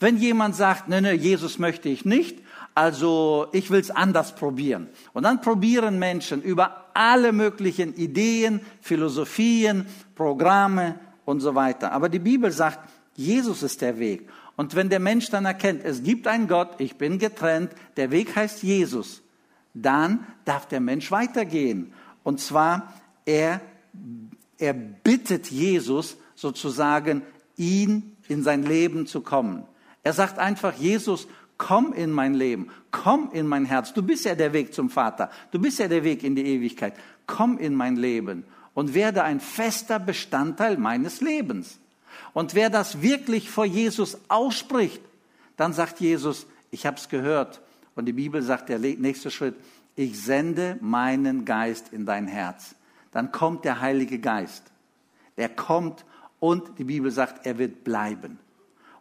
Wenn 0.00 0.16
jemand 0.16 0.56
sagt, 0.56 0.88
ne, 0.88 1.02
ne, 1.02 1.12
Jesus 1.12 1.58
möchte 1.58 1.90
ich 1.90 2.06
nicht, 2.06 2.38
also 2.74 3.48
ich 3.52 3.70
will 3.70 3.80
es 3.80 3.90
anders 3.90 4.34
probieren. 4.34 4.88
Und 5.12 5.24
dann 5.24 5.42
probieren 5.42 5.98
Menschen 5.98 6.40
über 6.40 6.86
alle 6.94 7.34
möglichen 7.34 7.94
Ideen, 7.96 8.62
Philosophien, 8.80 9.84
Programme 10.14 10.98
und 11.26 11.40
so 11.40 11.54
weiter. 11.54 11.92
Aber 11.92 12.08
die 12.08 12.18
Bibel 12.18 12.50
sagt, 12.50 12.78
Jesus 13.14 13.62
ist 13.62 13.82
der 13.82 13.98
Weg. 13.98 14.26
Und 14.56 14.74
wenn 14.74 14.88
der 14.88 15.00
Mensch 15.00 15.28
dann 15.28 15.44
erkennt, 15.44 15.84
es 15.84 16.02
gibt 16.02 16.26
einen 16.26 16.48
Gott, 16.48 16.76
ich 16.78 16.96
bin 16.96 17.18
getrennt, 17.18 17.72
der 17.98 18.10
Weg 18.10 18.34
heißt 18.34 18.62
Jesus, 18.62 19.20
dann 19.82 20.26
darf 20.44 20.66
der 20.66 20.80
Mensch 20.80 21.10
weitergehen. 21.10 21.92
Und 22.22 22.40
zwar, 22.40 22.92
er 23.24 23.60
er 24.58 24.72
bittet 24.72 25.50
Jesus 25.50 26.16
sozusagen, 26.34 27.22
ihn 27.56 28.16
in 28.28 28.42
sein 28.42 28.62
Leben 28.62 29.06
zu 29.06 29.20
kommen. 29.20 29.64
Er 30.02 30.12
sagt 30.12 30.38
einfach, 30.38 30.74
Jesus, 30.74 31.26
komm 31.58 31.92
in 31.92 32.10
mein 32.10 32.34
Leben, 32.34 32.70
komm 32.90 33.30
in 33.32 33.46
mein 33.46 33.64
Herz. 33.64 33.92
Du 33.92 34.02
bist 34.02 34.24
ja 34.24 34.34
der 34.34 34.52
Weg 34.52 34.74
zum 34.74 34.90
Vater, 34.90 35.30
du 35.50 35.58
bist 35.58 35.78
ja 35.78 35.88
der 35.88 36.04
Weg 36.04 36.22
in 36.22 36.36
die 36.36 36.46
Ewigkeit. 36.46 36.94
Komm 37.26 37.58
in 37.58 37.74
mein 37.74 37.96
Leben 37.96 38.44
und 38.74 38.94
werde 38.94 39.24
ein 39.24 39.40
fester 39.40 39.98
Bestandteil 39.98 40.76
meines 40.76 41.20
Lebens. 41.20 41.78
Und 42.32 42.54
wer 42.54 42.70
das 42.70 43.02
wirklich 43.02 43.50
vor 43.50 43.64
Jesus 43.64 44.18
ausspricht, 44.28 45.02
dann 45.56 45.72
sagt 45.72 46.00
Jesus, 46.00 46.46
ich 46.70 46.86
habe 46.86 46.96
es 46.96 47.08
gehört. 47.08 47.60
Und 47.96 48.06
die 48.06 48.12
Bibel 48.12 48.40
sagt, 48.42 48.68
der 48.68 48.78
nächste 48.78 49.32
Schritt, 49.32 49.56
ich 49.96 50.20
sende 50.20 50.78
meinen 50.80 51.44
Geist 51.44 51.92
in 51.92 52.06
dein 52.06 52.28
Herz 52.28 52.76
dann 53.16 53.32
kommt 53.32 53.64
der 53.64 53.80
Heilige 53.80 54.18
Geist. 54.18 54.62
Er 55.36 55.48
kommt 55.48 56.04
und 56.38 56.78
die 56.78 56.84
Bibel 56.84 57.10
sagt, 57.10 57.46
er 57.46 57.56
wird 57.56 57.82
bleiben. 57.82 58.38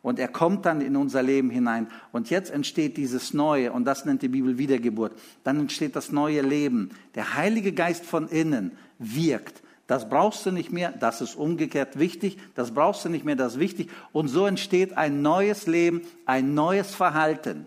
Und 0.02 0.20
er 0.20 0.30
kommt 0.30 0.66
dann 0.66 0.80
in 0.80 0.96
unser 0.96 1.22
Leben 1.22 1.50
hinein. 1.50 1.88
Und 2.14 2.30
jetzt 2.30 2.50
entsteht 2.50 2.96
dieses 2.96 3.34
Neue, 3.34 3.74
und 3.74 3.84
das 3.84 4.06
nennt 4.06 4.22
die 4.22 4.30
Bibel 4.30 4.58
Wiedergeburt. 4.58 5.12
Dann 5.44 5.60
entsteht 5.60 5.98
das 5.98 6.14
neue 6.14 6.42
Leben. 6.42 6.92
Der 7.16 7.36
Heilige 7.36 7.74
Geist 7.74 8.06
von 8.06 8.30
innen 8.30 8.78
wirkt. 9.00 9.62
Das 9.88 10.08
brauchst 10.08 10.46
du 10.46 10.52
nicht 10.52 10.72
mehr, 10.72 10.94
das 10.94 11.20
ist 11.20 11.36
umgekehrt 11.36 12.00
wichtig, 12.00 12.38
das 12.56 12.74
brauchst 12.74 13.04
du 13.04 13.10
nicht 13.10 13.26
mehr, 13.26 13.36
das 13.36 13.56
ist 13.56 13.60
wichtig. 13.60 13.90
Und 14.14 14.30
so 14.30 14.46
entsteht 14.46 14.96
ein 14.96 15.22
neues 15.22 15.68
Leben, 15.68 16.04
ein 16.26 16.54
neues 16.54 16.96
Verhalten. 16.96 17.66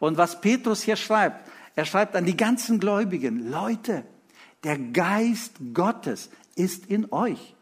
Und 0.00 0.18
was 0.18 0.40
Petrus 0.40 0.82
hier 0.82 0.96
schreibt, 0.96 1.48
er 1.76 1.84
schreibt 1.84 2.16
an 2.16 2.24
die 2.24 2.36
ganzen 2.36 2.80
Gläubigen, 2.80 3.48
Leute, 3.50 4.04
der 4.64 4.76
Geist 4.76 5.52
Gottes 5.72 6.30
ist 6.56 6.86
in 6.86 7.12
euch. 7.12 7.54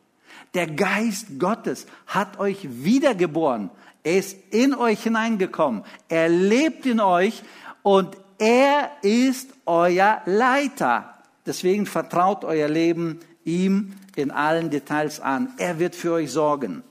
Der 0.55 0.67
Geist 0.67 1.39
Gottes 1.39 1.87
hat 2.07 2.39
euch 2.39 2.67
wiedergeboren. 2.85 3.71
Er 4.03 4.19
ist 4.19 4.39
in 4.51 4.75
euch 4.75 5.03
hineingekommen. 5.03 5.85
Er 6.09 6.29
lebt 6.29 6.87
in 6.87 7.01
euch 7.01 7.43
und 7.83 8.17
er 8.39 8.91
ist 9.03 9.51
euer 9.67 10.23
Leiter. 10.25 11.15
Deswegen 11.45 11.87
vertraut 11.87 12.45
euer 12.45 12.69
Leben 12.69 13.21
ihm 13.45 13.95
in 14.17 14.31
allen 14.31 14.71
Details 14.71 15.21
an. 15.21 15.53
Er 15.59 15.79
wird 15.79 15.95
für 15.95 16.13
euch 16.13 16.31
sorgen. 16.31 16.83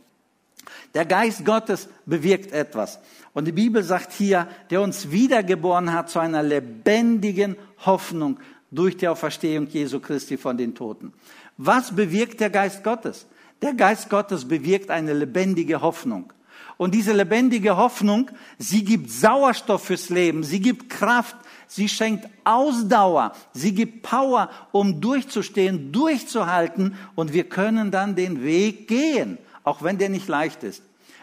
Der 0.94 1.06
Geist 1.06 1.46
Gottes 1.46 1.88
bewirkt 2.06 2.52
etwas. 2.52 3.00
Und 3.38 3.45
die 3.45 3.52
Bibel 3.52 3.84
sagt 3.84 4.13
hier, 4.13 4.47
der 4.71 4.82
uns 4.82 5.12
wiedergeboren 5.12 5.93
hat 5.93 6.10
zu 6.10 6.17
einer 6.17 6.41
lebendigen 6.41 7.56
Hoffnung 7.86 8.39
durch 8.71 8.97
die 8.97 9.08
Auferstehung 9.08 9.67
Jesu 9.67 10.00
Christi 10.00 10.38
von 10.38 10.58
den 10.58 10.73
Toten. 10.73 11.13
Was 11.56 11.95
bewirkt 11.95 12.39
der 12.39 12.50
Geist 12.50 12.84
Gottes? 12.84 13.28
Der 13.62 13.76
Geist 13.76 14.10
Gottes 14.10 14.47
bewirkt 14.47 14.89
eine 14.89 15.13
lebendige 15.13 15.82
Hoffnung. 15.82 16.34
Und 16.78 16.95
diese 16.95 17.13
lebendige 17.13 17.78
Hoffnung, 17.78 18.32
sie 18.58 18.84
gibt 18.84 19.12
Sauerstoff 19.12 19.84
fürs 19.84 20.10
Leben, 20.10 20.43
sie 20.43 20.60
gibt 20.60 20.89
Kraft, 20.89 21.36
sie 21.67 21.89
schenkt 21.89 22.28
Ausdauer, 22.43 23.34
sie 23.54 23.76
gibt 23.76 24.02
Power, 24.02 24.50
um 24.71 25.00
durchzustehen, 25.00 25.91
durchzuhalten 25.91 26.95
und 27.13 27.34
wir 27.34 27.43
können 27.43 27.91
dann 27.91 28.15
den 28.15 28.41
Weg 28.41 28.88
gehen, 28.88 29.38
auch 29.63 29.84
wenn 29.84 30.00
der 30.00 30.10
nicht 30.10 30.28
leicht 30.28 30.63
ist. 30.63 30.82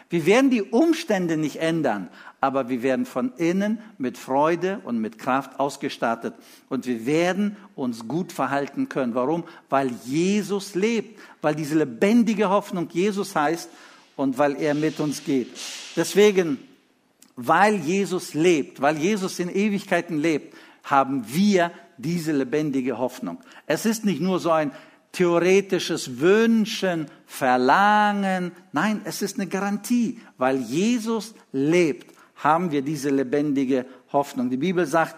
Wir 0.09 0.25
werden 0.25 0.49
die 0.49 0.61
Umstände 0.61 1.35
nicht 1.35 1.57
ändern, 1.57 2.09
aber 2.39 2.69
wir 2.69 2.83
werden 2.83 3.05
von 3.05 3.33
innen 3.37 3.79
mit 3.97 4.17
Freude 4.17 4.79
und 4.85 4.99
mit 4.99 5.17
Kraft 5.17 5.59
ausgestattet 5.59 6.35
und 6.69 6.85
wir 6.85 7.05
werden 7.05 7.57
uns 7.75 8.07
gut 8.07 8.31
verhalten 8.31 8.87
können. 8.87 9.15
Warum? 9.15 9.45
Weil 9.69 9.91
Jesus 10.05 10.75
lebt, 10.75 11.19
weil 11.41 11.55
diese 11.55 11.77
lebendige 11.77 12.49
Hoffnung 12.49 12.87
Jesus 12.91 13.35
heißt 13.35 13.69
und 14.15 14.37
weil 14.37 14.61
er 14.61 14.75
mit 14.75 14.99
uns 14.99 15.23
geht. 15.23 15.49
Deswegen, 15.95 16.59
weil 17.35 17.75
Jesus 17.75 18.33
lebt, 18.33 18.81
weil 18.81 18.97
Jesus 18.97 19.39
in 19.39 19.49
Ewigkeiten 19.49 20.19
lebt, 20.19 20.55
haben 20.83 21.25
wir 21.27 21.71
diese 21.97 22.31
lebendige 22.31 22.97
Hoffnung. 22.97 23.39
Es 23.65 23.85
ist 23.85 24.05
nicht 24.05 24.21
nur 24.21 24.39
so 24.39 24.51
ein 24.51 24.71
theoretisches 25.15 26.19
Wünschen, 26.19 27.07
Verlangen. 27.25 28.51
Nein, 28.71 29.01
es 29.05 29.21
ist 29.21 29.39
eine 29.39 29.47
Garantie, 29.47 30.19
weil 30.37 30.57
Jesus 30.57 31.33
lebt 31.51 32.15
haben 32.35 32.71
wir 32.71 32.81
diese 32.81 33.09
lebendige 33.09 33.85
Hoffnung. 34.11 34.49
Die 34.49 34.57
Bibel 34.57 34.85
sagt, 34.85 35.15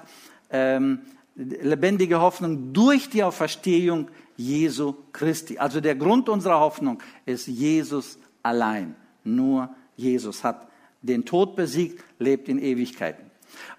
ähm, 0.49 0.99
lebendige 1.35 2.21
Hoffnung 2.21 2.73
durch 2.73 3.09
die 3.09 3.23
Auferstehung 3.23 4.09
Jesu 4.37 4.95
Christi. 5.13 5.57
Also 5.57 5.81
der 5.81 5.95
Grund 5.95 6.29
unserer 6.29 6.59
Hoffnung 6.59 7.01
ist 7.25 7.47
Jesus 7.47 8.19
allein. 8.43 8.95
Nur 9.23 9.69
Jesus 9.95 10.43
hat 10.43 10.67
den 11.01 11.25
Tod 11.25 11.55
besiegt, 11.55 12.03
lebt 12.19 12.49
in 12.49 12.59
Ewigkeiten. 12.59 13.25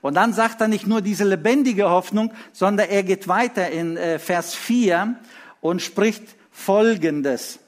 Und 0.00 0.14
dann 0.14 0.32
sagt 0.32 0.60
er 0.60 0.68
nicht 0.68 0.86
nur 0.86 1.00
diese 1.00 1.24
lebendige 1.24 1.88
Hoffnung, 1.88 2.32
sondern 2.52 2.88
er 2.88 3.02
geht 3.02 3.28
weiter 3.28 3.70
in 3.70 3.96
äh, 3.96 4.18
Vers 4.18 4.54
4 4.54 5.16
und 5.60 5.82
spricht 5.82 6.22
Folgendes. 6.50 7.58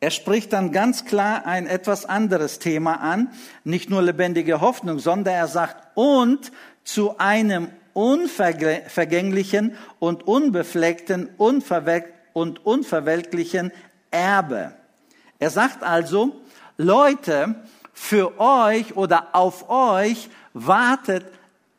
Er 0.00 0.10
spricht 0.10 0.52
dann 0.52 0.70
ganz 0.70 1.04
klar 1.04 1.44
ein 1.44 1.66
etwas 1.66 2.04
anderes 2.04 2.60
Thema 2.60 3.00
an, 3.00 3.32
nicht 3.64 3.90
nur 3.90 4.00
lebendige 4.02 4.60
Hoffnung, 4.60 5.00
sondern 5.00 5.34
er 5.34 5.48
sagt, 5.48 5.88
und 5.96 6.52
zu 6.84 7.18
einem 7.18 7.68
unvergänglichen 7.94 9.74
und 9.98 10.26
unbefleckten 10.26 11.30
und 11.36 12.64
unverwelklichen 12.64 13.72
Erbe. 14.12 14.72
Er 15.40 15.50
sagt 15.50 15.82
also, 15.82 16.40
Leute, 16.76 17.56
für 17.92 18.38
euch 18.38 18.96
oder 18.96 19.34
auf 19.34 19.68
euch 19.68 20.30
wartet 20.54 21.26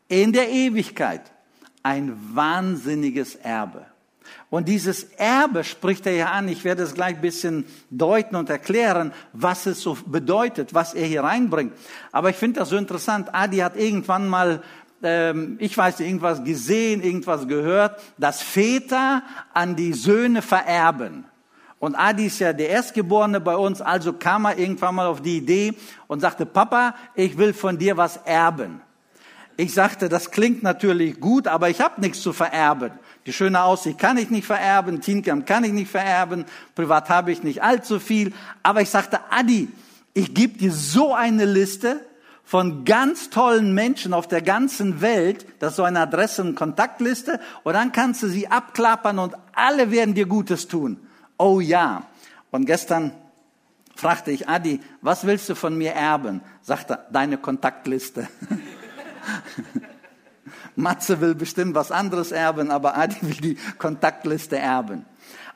in 0.08 0.34
der 0.34 0.50
Ewigkeit 0.50 1.22
ein 1.82 2.14
wahnsinniges 2.34 3.36
Erbe. 3.36 3.86
Und 4.50 4.68
dieses 4.68 5.04
Erbe 5.16 5.62
spricht 5.62 6.06
er 6.06 6.14
ja 6.14 6.26
an. 6.32 6.48
Ich 6.48 6.64
werde 6.64 6.82
es 6.82 6.94
gleich 6.94 7.14
ein 7.14 7.20
bisschen 7.20 7.64
deuten 7.88 8.34
und 8.34 8.50
erklären, 8.50 9.12
was 9.32 9.66
es 9.66 9.80
so 9.80 9.96
bedeutet, 10.06 10.74
was 10.74 10.92
er 10.92 11.06
hier 11.06 11.22
reinbringt. 11.22 11.72
Aber 12.10 12.30
ich 12.30 12.36
finde 12.36 12.58
das 12.58 12.70
so 12.70 12.76
interessant. 12.76 13.32
Adi 13.32 13.58
hat 13.58 13.76
irgendwann 13.76 14.28
mal, 14.28 14.62
ähm, 15.04 15.56
ich 15.60 15.78
weiß 15.78 16.00
nicht, 16.00 16.08
irgendwas 16.08 16.42
gesehen, 16.42 17.00
irgendwas 17.00 17.46
gehört, 17.46 18.02
dass 18.18 18.42
Väter 18.42 19.22
an 19.54 19.76
die 19.76 19.92
Söhne 19.92 20.42
vererben. 20.42 21.26
Und 21.78 21.94
Adi 21.94 22.26
ist 22.26 22.40
ja 22.40 22.52
der 22.52 22.70
Erstgeborene 22.70 23.40
bei 23.40 23.56
uns, 23.56 23.80
also 23.80 24.12
kam 24.12 24.46
er 24.46 24.58
irgendwann 24.58 24.96
mal 24.96 25.06
auf 25.06 25.22
die 25.22 25.38
Idee 25.38 25.74
und 26.08 26.20
sagte, 26.20 26.44
Papa, 26.44 26.94
ich 27.14 27.38
will 27.38 27.54
von 27.54 27.78
dir 27.78 27.96
was 27.96 28.16
erben. 28.18 28.82
Ich 29.56 29.74
sagte, 29.74 30.08
das 30.08 30.30
klingt 30.30 30.62
natürlich 30.62 31.20
gut, 31.20 31.46
aber 31.46 31.70
ich 31.70 31.80
habe 31.80 32.00
nichts 32.00 32.20
zu 32.20 32.32
vererben. 32.32 32.92
Die 33.26 33.32
schöne 33.32 33.62
Aussicht 33.62 33.98
kann 33.98 34.16
ich 34.16 34.30
nicht 34.30 34.46
vererben, 34.46 35.00
Teencamp 35.00 35.46
kann 35.46 35.64
ich 35.64 35.72
nicht 35.72 35.90
vererben, 35.90 36.46
privat 36.74 37.10
habe 37.10 37.32
ich 37.32 37.42
nicht 37.42 37.62
allzu 37.62 38.00
viel. 38.00 38.32
Aber 38.62 38.80
ich 38.80 38.90
sagte, 38.90 39.20
Adi, 39.30 39.68
ich 40.14 40.34
gebe 40.34 40.58
dir 40.58 40.72
so 40.72 41.14
eine 41.14 41.44
Liste 41.44 42.00
von 42.44 42.84
ganz 42.84 43.30
tollen 43.30 43.74
Menschen 43.74 44.12
auf 44.12 44.26
der 44.26 44.42
ganzen 44.42 45.00
Welt, 45.00 45.46
das 45.60 45.72
ist 45.72 45.76
so 45.76 45.84
eine 45.84 46.00
Adresse- 46.00 46.42
und 46.42 46.56
Kontaktliste, 46.56 47.38
und 47.62 47.74
dann 47.74 47.92
kannst 47.92 48.22
du 48.22 48.28
sie 48.28 48.48
abklappern 48.48 49.18
und 49.20 49.34
alle 49.54 49.90
werden 49.90 50.14
dir 50.14 50.26
Gutes 50.26 50.66
tun. 50.66 50.98
Oh 51.38 51.60
ja. 51.60 52.04
Und 52.50 52.64
gestern 52.66 53.12
fragte 53.94 54.32
ich 54.32 54.48
Adi, 54.48 54.80
was 55.00 55.26
willst 55.26 55.48
du 55.48 55.54
von 55.54 55.76
mir 55.76 55.92
erben? 55.92 56.40
Sagte, 56.62 56.98
deine 57.12 57.38
Kontaktliste. 57.38 58.28
Matze 60.76 61.20
will 61.20 61.34
bestimmt 61.34 61.74
was 61.74 61.90
anderes 61.90 62.32
erben, 62.32 62.70
aber 62.70 62.96
Adi 62.96 63.16
will 63.22 63.36
die 63.36 63.58
Kontaktliste 63.78 64.58
erben. 64.58 65.04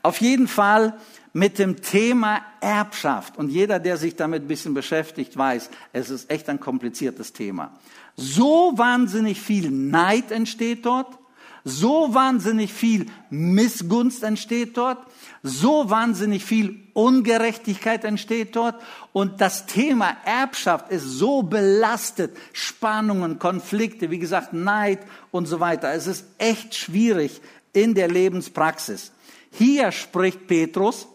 Auf 0.03 0.21
jeden 0.21 0.49
Fall 0.49 0.99
mit 1.33 1.59
dem 1.59 1.83
Thema 1.83 2.43
Erbschaft. 2.61 3.37
Und 3.37 3.51
jeder, 3.51 3.81
der 3.81 3.97
sich 3.97 4.17
damit 4.17 4.45
ein 4.45 4.49
bisschen 4.49 4.75
beschäftigt, 4.75 5.37
weiß, 5.37 5.71
es 5.93 6.11
ist 6.11 6.31
echt 6.31 6.49
ein 6.49 6.61
kompliziertes 6.61 7.33
Thema. 7.33 7.73
So 8.17 8.73
wahnsinnig 8.77 9.41
viel 9.41 9.71
Neid 9.71 10.31
entsteht 10.31 10.87
dort. 10.87 11.19
So 11.65 12.15
wahnsinnig 12.15 12.73
viel 12.73 13.07
Missgunst 13.31 14.23
entsteht 14.23 14.77
dort. 14.77 14.99
So 15.47 15.91
wahnsinnig 15.91 16.43
viel 16.43 16.81
Ungerechtigkeit 16.95 18.03
entsteht 18.05 18.57
dort. 18.57 18.81
Und 19.13 19.43
das 19.43 19.67
Thema 19.67 20.17
Erbschaft 20.25 20.91
ist 20.91 21.05
so 21.05 21.43
belastet. 21.43 22.35
Spannungen, 22.55 23.39
Konflikte, 23.39 24.11
wie 24.11 24.19
gesagt, 24.19 24.55
Neid 24.55 25.01
und 25.31 25.45
so 25.45 25.61
weiter. 25.61 25.93
Es 25.93 26.07
ist 26.07 26.25
echt 26.39 26.75
schwierig 26.75 27.43
in 27.75 27.93
der 27.93 28.09
Lebenspraxis. 28.09 29.13
Hier 29.51 29.93
spricht 29.93 30.47
Petrus, 30.47 31.09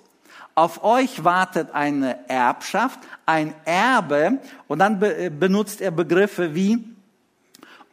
auf 0.54 0.84
euch 0.84 1.24
wartet 1.24 1.72
eine 1.74 2.30
Erbschaft, 2.30 3.00
ein 3.26 3.56
Erbe, 3.66 4.38
und 4.68 4.78
dann 4.78 5.00
benutzt 5.40 5.82
er 5.82 5.90
Begriffe 5.90 6.54
wie 6.54 6.84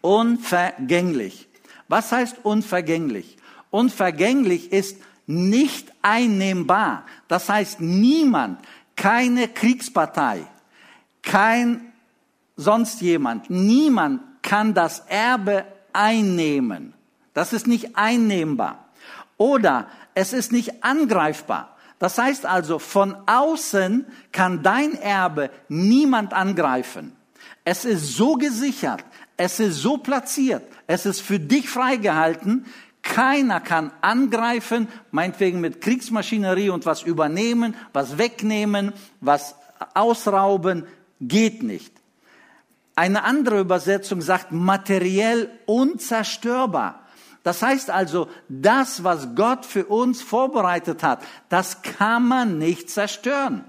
unvergänglich. 0.02 1.48
Was 1.88 2.12
heißt 2.12 2.44
unvergänglich? 2.44 3.38
Unvergänglich 3.70 4.72
ist 4.72 4.98
nicht 5.26 5.92
einnehmbar. 6.02 7.04
Das 7.28 7.48
heißt, 7.48 7.80
niemand, 7.80 8.60
keine 8.94 9.48
Kriegspartei, 9.48 10.46
kein 11.22 11.92
sonst 12.56 13.00
jemand, 13.00 13.50
niemand 13.50 14.22
kann 14.42 14.74
das 14.74 15.00
Erbe 15.08 15.64
einnehmen. 15.92 16.94
Das 17.34 17.52
ist 17.52 17.66
nicht 17.66 17.96
einnehmbar. 17.96 18.86
Oder 19.36 19.88
es 20.14 20.32
ist 20.32 20.52
nicht 20.52 20.82
angreifbar. 20.82 21.76
Das 21.98 22.18
heißt 22.18 22.46
also, 22.46 22.78
von 22.78 23.16
außen 23.26 24.06
kann 24.32 24.62
dein 24.62 24.94
Erbe 24.94 25.50
niemand 25.68 26.32
angreifen. 26.32 27.16
Es 27.64 27.84
ist 27.84 28.16
so 28.16 28.34
gesichert, 28.34 29.04
es 29.36 29.60
ist 29.60 29.76
so 29.76 29.98
platziert, 29.98 30.62
es 30.86 31.04
ist 31.04 31.20
für 31.20 31.40
dich 31.40 31.68
freigehalten, 31.68 32.66
keiner 33.14 33.60
kann 33.60 33.90
angreifen, 34.00 34.88
meinetwegen 35.10 35.60
mit 35.60 35.80
Kriegsmaschinerie 35.80 36.70
und 36.70 36.86
was 36.86 37.02
übernehmen, 37.02 37.74
was 37.92 38.18
wegnehmen, 38.18 38.92
was 39.20 39.54
ausrauben, 39.94 40.86
geht 41.20 41.62
nicht. 41.62 41.92
Eine 42.94 43.24
andere 43.24 43.60
Übersetzung 43.60 44.22
sagt 44.22 44.52
materiell 44.52 45.50
unzerstörbar. 45.66 47.00
Das 47.42 47.62
heißt 47.62 47.90
also, 47.90 48.28
das, 48.48 49.04
was 49.04 49.34
Gott 49.34 49.64
für 49.64 49.86
uns 49.86 50.20
vorbereitet 50.22 51.02
hat, 51.02 51.22
das 51.48 51.82
kann 51.82 52.26
man 52.26 52.58
nicht 52.58 52.90
zerstören. 52.90 53.64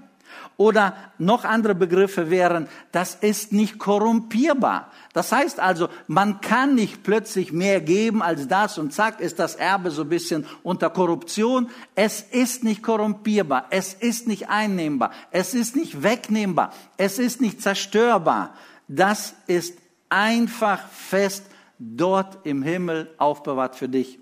Oder 0.57 0.95
noch 1.19 1.45
andere 1.45 1.75
Begriffe 1.75 2.31
wären, 2.31 2.67
das 2.91 3.13
ist 3.13 3.53
nicht 3.53 3.77
korrumpierbar. 3.77 4.91
Das 5.13 5.31
heißt 5.31 5.59
also, 5.59 5.87
man 6.07 6.41
kann 6.41 6.73
nicht 6.73 7.03
plötzlich 7.03 7.51
mehr 7.51 7.79
geben 7.79 8.23
als 8.23 8.47
das 8.47 8.79
und 8.79 8.91
zack 8.91 9.19
ist 9.19 9.37
das 9.37 9.53
Erbe 9.53 9.91
so 9.91 10.01
ein 10.01 10.09
bisschen 10.09 10.47
unter 10.63 10.89
Korruption. 10.89 11.69
Es 11.93 12.21
ist 12.21 12.63
nicht 12.63 12.81
korrumpierbar, 12.81 13.67
es 13.69 13.93
ist 13.93 14.27
nicht 14.27 14.49
einnehmbar, 14.49 15.11
es 15.29 15.53
ist 15.53 15.75
nicht 15.75 16.01
wegnehmbar, 16.01 16.73
es 16.97 17.19
ist 17.19 17.39
nicht 17.39 17.61
zerstörbar. 17.61 18.55
Das 18.87 19.35
ist 19.45 19.77
einfach 20.09 20.87
fest 20.87 21.45
dort 21.77 22.45
im 22.47 22.63
Himmel 22.63 23.13
aufbewahrt 23.19 23.75
für 23.75 23.89
dich. 23.89 24.17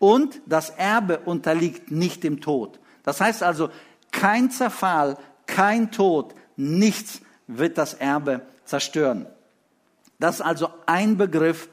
Und 0.00 0.40
das 0.46 0.70
Erbe 0.70 1.20
unterliegt 1.20 1.92
nicht 1.92 2.24
dem 2.24 2.40
Tod. 2.40 2.80
Das 3.04 3.20
heißt 3.20 3.44
also, 3.44 3.70
kein 4.10 4.50
Zerfall, 4.50 5.16
kein 5.46 5.90
Tod, 5.90 6.34
nichts 6.56 7.20
wird 7.46 7.78
das 7.78 7.94
Erbe 7.94 8.42
zerstören. 8.64 9.26
Das 10.18 10.36
ist 10.36 10.40
also 10.40 10.70
ein 10.86 11.16
Begriff 11.16 11.68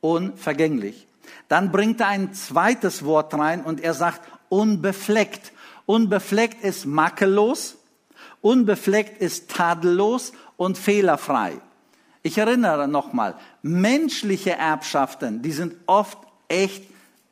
unvergänglich. 0.00 1.06
Dann 1.48 1.72
bringt 1.72 2.00
er 2.00 2.08
ein 2.08 2.34
zweites 2.34 3.04
Wort 3.04 3.34
rein 3.34 3.62
und 3.62 3.80
er 3.80 3.94
sagt 3.94 4.20
unbefleckt. 4.48 5.52
Unbefleckt 5.86 6.62
ist 6.62 6.86
makellos, 6.86 7.76
unbefleckt 8.40 9.20
ist 9.20 9.50
tadellos 9.50 10.32
und 10.56 10.78
fehlerfrei. 10.78 11.54
Ich 12.22 12.38
erinnere 12.38 12.88
nochmal, 12.88 13.34
menschliche 13.62 14.52
Erbschaften, 14.52 15.42
die 15.42 15.52
sind 15.52 15.74
oft 15.86 16.18
echt 16.48 16.84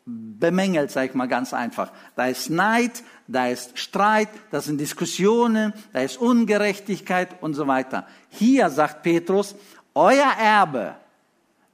bemängelt, 0.05 0.91
sage 0.91 1.09
ich 1.09 1.15
mal 1.15 1.29
ganz 1.29 1.55
einfach. 1.55 1.93
Da 2.17 2.27
ist 2.27 2.51
Neid, 2.51 3.03
da 3.29 3.49
ist 3.49 3.79
Streit, 3.79 4.29
da 4.51 4.61
sind 4.61 4.81
Diskussionen, 4.81 5.73
da 5.93 6.01
ist 6.01 6.17
Ungerechtigkeit 6.17 7.43
und 7.43 7.55
so 7.55 7.67
weiter. 7.67 8.07
Hier 8.29 8.71
sagt 8.71 9.03
Petrus, 9.03 9.55
euer 9.95 10.33
Erbe 10.41 10.97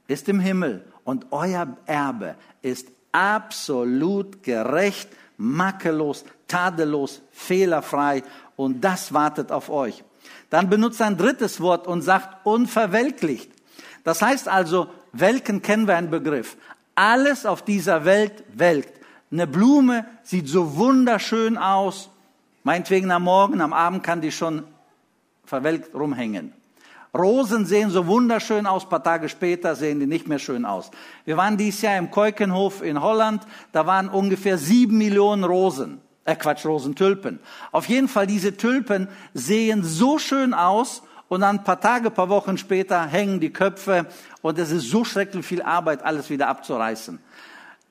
ist 0.06 0.28
im 0.28 0.40
Himmel 0.40 0.84
und 1.04 1.26
euer 1.30 1.76
Erbe 1.86 2.34
ist 2.62 2.88
absolut 3.12 4.42
gerecht, 4.42 5.08
makellos, 5.38 6.24
tadellos, 6.46 7.22
fehlerfrei 7.30 8.22
und 8.56 8.82
das 8.82 9.12
wartet 9.12 9.52
auf 9.52 9.70
euch. 9.70 10.04
Dann 10.50 10.68
benutzt 10.68 11.00
ein 11.00 11.16
drittes 11.16 11.60
Wort 11.60 11.86
und 11.86 12.02
sagt 12.02 12.44
unverwelklicht. 12.44 13.50
Das 14.04 14.22
heißt 14.22 14.48
also, 14.48 14.88
Welken 15.12 15.62
kennen 15.62 15.86
wir 15.86 15.96
einen 15.96 16.10
Begriff. 16.10 16.56
Alles 16.98 17.46
auf 17.46 17.62
dieser 17.62 18.04
Welt 18.04 18.42
welkt. 18.52 19.00
Eine 19.30 19.46
Blume 19.46 20.04
sieht 20.24 20.48
so 20.48 20.74
wunderschön 20.74 21.56
aus. 21.56 22.10
Meinetwegen 22.64 23.12
am 23.12 23.22
Morgen, 23.22 23.60
am 23.60 23.72
Abend 23.72 24.02
kann 24.02 24.20
die 24.20 24.32
schon 24.32 24.64
verwelkt 25.44 25.94
rumhängen. 25.94 26.52
Rosen 27.16 27.66
sehen 27.66 27.90
so 27.90 28.08
wunderschön 28.08 28.66
aus, 28.66 28.82
ein 28.82 28.88
paar 28.88 29.04
Tage 29.04 29.28
später 29.28 29.76
sehen 29.76 30.00
die 30.00 30.08
nicht 30.08 30.26
mehr 30.26 30.40
schön 30.40 30.64
aus. 30.64 30.90
Wir 31.24 31.36
waren 31.36 31.56
dieses 31.56 31.82
Jahr 31.82 31.98
im 31.98 32.10
Keukenhof 32.10 32.82
in 32.82 33.00
Holland, 33.00 33.44
da 33.70 33.86
waren 33.86 34.08
ungefähr 34.08 34.58
sieben 34.58 34.98
Millionen 34.98 35.44
Rosen, 35.44 36.00
äh 36.24 36.34
Quatsch, 36.34 36.66
Rosentülpen. 36.66 37.38
Auf 37.70 37.88
jeden 37.88 38.08
Fall, 38.08 38.26
diese 38.26 38.56
Tulpen 38.56 39.06
sehen 39.34 39.84
so 39.84 40.18
schön 40.18 40.52
aus 40.52 41.04
und 41.28 41.42
dann 41.42 41.58
ein 41.58 41.64
paar 41.64 41.80
Tage, 41.80 42.08
ein 42.08 42.14
paar 42.14 42.28
Wochen 42.28 42.58
später 42.58 43.06
hängen 43.06 43.40
die 43.40 43.52
Köpfe 43.52 44.06
und 44.42 44.58
es 44.58 44.70
ist 44.70 44.88
so 44.88 45.04
schrecklich 45.04 45.44
viel 45.44 45.62
Arbeit, 45.62 46.02
alles 46.02 46.30
wieder 46.30 46.48
abzureißen. 46.48 47.18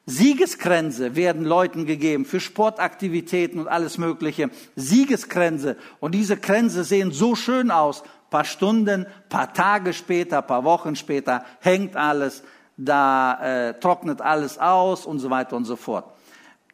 Siegeskränze 0.10 1.18
werden 1.18 1.44
Leuten 1.44 1.86
gegeben 1.86 2.24
für 2.24 2.40
Sportaktivitäten 2.40 3.60
und 3.60 3.68
alles 3.68 3.98
Mögliche. 3.98 4.50
Siegeskränze. 4.78 5.76
Und 6.00 6.16
diese 6.16 6.38
Kränze 6.38 6.86
sehen 6.86 7.12
so 7.12 7.36
schön 7.36 7.72
aus. 7.72 8.04
Paar 8.30 8.46
Stunden, 8.46 9.06
paar 9.28 9.54
Tage 9.54 9.92
später, 9.92 10.42
paar 10.42 10.64
Wochen 10.64 10.96
später 10.96 11.44
hängt 11.60 11.98
alles, 11.98 12.44
da 12.78 13.40
äh, 13.42 13.80
trocknet 13.80 14.22
alles 14.22 14.58
aus 14.58 15.06
und 15.06 15.20
so 15.20 15.30
weiter 15.30 15.58
und 15.58 15.66
so 15.66 15.76
fort. 15.76 16.06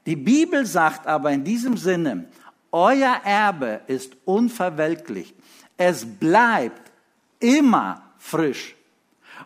Die 0.05 0.15
Bibel 0.15 0.65
sagt 0.67 1.07
aber 1.07 1.31
in 1.31 1.43
diesem 1.43 1.75
Sinne, 1.75 2.25
euer 2.71 3.21
Erbe 3.23 3.81
ist 3.87 4.15
unverwelklich. 4.25 5.33
Es 5.77 6.05
bleibt 6.05 6.91
immer 7.39 8.01
frisch. 8.17 8.75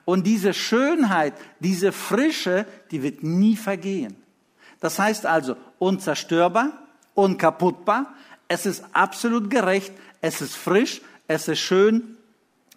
Und 0.06 0.26
diese 0.26 0.54
Schönheit, 0.54 1.34
diese 1.60 1.92
Frische, 1.92 2.66
die 2.92 3.04
wird 3.04 3.24
nie 3.24 3.56
vergehen. 3.56 4.16
Das 4.80 5.00
heißt 5.00 5.26
also 5.26 5.56
unzerstörbar, 5.80 6.72
unkaputtbar. 7.14 8.14
Es 8.48 8.66
ist 8.66 8.84
absolut 8.94 9.50
gerecht. 9.50 9.92
Es 10.22 10.42
ist 10.42 10.56
frisch. 10.56 11.02
Es 11.28 11.48
ist 11.48 11.60
schön. 11.60 12.18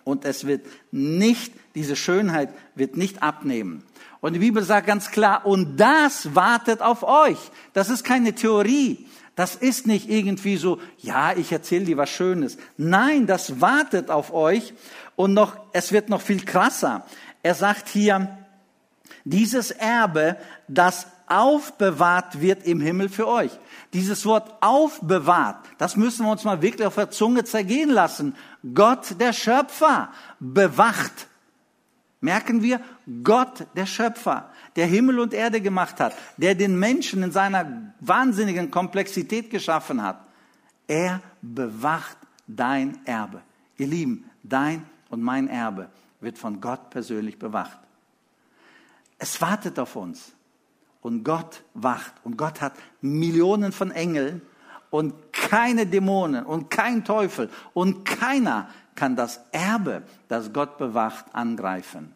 Und 0.04 0.24
es 0.24 0.46
wird 0.46 0.66
nicht, 0.90 1.52
diese 1.74 1.94
Schönheit 1.94 2.52
wird 2.74 2.96
nicht 2.96 3.22
abnehmen. 3.22 3.84
Und 4.20 4.34
die 4.34 4.38
Bibel 4.40 4.62
sagt 4.62 4.86
ganz 4.86 5.10
klar, 5.10 5.46
und 5.46 5.76
das 5.76 6.34
wartet 6.34 6.82
auf 6.82 7.02
euch. 7.02 7.38
Das 7.72 7.88
ist 7.90 8.04
keine 8.04 8.34
Theorie. 8.34 9.06
Das 9.40 9.54
ist 9.54 9.86
nicht 9.86 10.10
irgendwie 10.10 10.58
so, 10.58 10.82
ja, 10.98 11.32
ich 11.32 11.50
erzähle 11.50 11.86
dir 11.86 11.96
was 11.96 12.10
Schönes. 12.10 12.58
Nein, 12.76 13.26
das 13.26 13.62
wartet 13.62 14.10
auf 14.10 14.34
euch. 14.34 14.74
Und 15.16 15.32
noch, 15.32 15.56
es 15.72 15.92
wird 15.92 16.10
noch 16.10 16.20
viel 16.20 16.44
krasser. 16.44 17.06
Er 17.42 17.54
sagt 17.54 17.88
hier, 17.88 18.36
dieses 19.24 19.70
Erbe, 19.70 20.36
das 20.68 21.06
aufbewahrt 21.26 22.42
wird 22.42 22.66
im 22.66 22.82
Himmel 22.82 23.08
für 23.08 23.26
euch. 23.26 23.52
Dieses 23.94 24.26
Wort 24.26 24.62
aufbewahrt, 24.62 25.64
das 25.78 25.96
müssen 25.96 26.26
wir 26.26 26.32
uns 26.32 26.44
mal 26.44 26.60
wirklich 26.60 26.86
auf 26.86 26.96
der 26.96 27.10
Zunge 27.10 27.42
zergehen 27.44 27.88
lassen. 27.88 28.36
Gott, 28.74 29.18
der 29.18 29.32
Schöpfer, 29.32 30.10
bewacht. 30.38 31.28
Merken 32.20 32.62
wir, 32.62 32.80
Gott, 33.24 33.66
der 33.74 33.86
Schöpfer, 33.86 34.50
der 34.76 34.86
Himmel 34.86 35.20
und 35.20 35.32
Erde 35.32 35.60
gemacht 35.60 36.00
hat, 36.00 36.14
der 36.36 36.54
den 36.54 36.78
Menschen 36.78 37.22
in 37.22 37.32
seiner 37.32 37.94
wahnsinnigen 38.00 38.70
Komplexität 38.70 39.50
geschaffen 39.50 40.02
hat, 40.02 40.20
er 40.86 41.22
bewacht 41.40 42.18
dein 42.46 42.98
Erbe. 43.06 43.42
Ihr 43.78 43.86
Lieben, 43.86 44.30
dein 44.42 44.84
und 45.08 45.22
mein 45.22 45.48
Erbe 45.48 45.88
wird 46.20 46.36
von 46.36 46.60
Gott 46.60 46.90
persönlich 46.90 47.38
bewacht. 47.38 47.78
Es 49.18 49.40
wartet 49.40 49.78
auf 49.78 49.96
uns 49.96 50.32
und 51.00 51.24
Gott 51.24 51.62
wacht 51.74 52.12
und 52.24 52.36
Gott 52.36 52.60
hat 52.60 52.74
Millionen 53.00 53.72
von 53.72 53.90
Engeln 53.90 54.42
und 54.90 55.32
keine 55.32 55.86
Dämonen 55.86 56.44
und 56.44 56.70
kein 56.70 57.04
Teufel 57.04 57.48
und 57.72 58.04
keiner 58.04 58.68
kann 59.00 59.16
das 59.16 59.40
Erbe, 59.50 60.02
das 60.28 60.52
Gott 60.52 60.76
bewacht, 60.76 61.24
angreifen. 61.32 62.12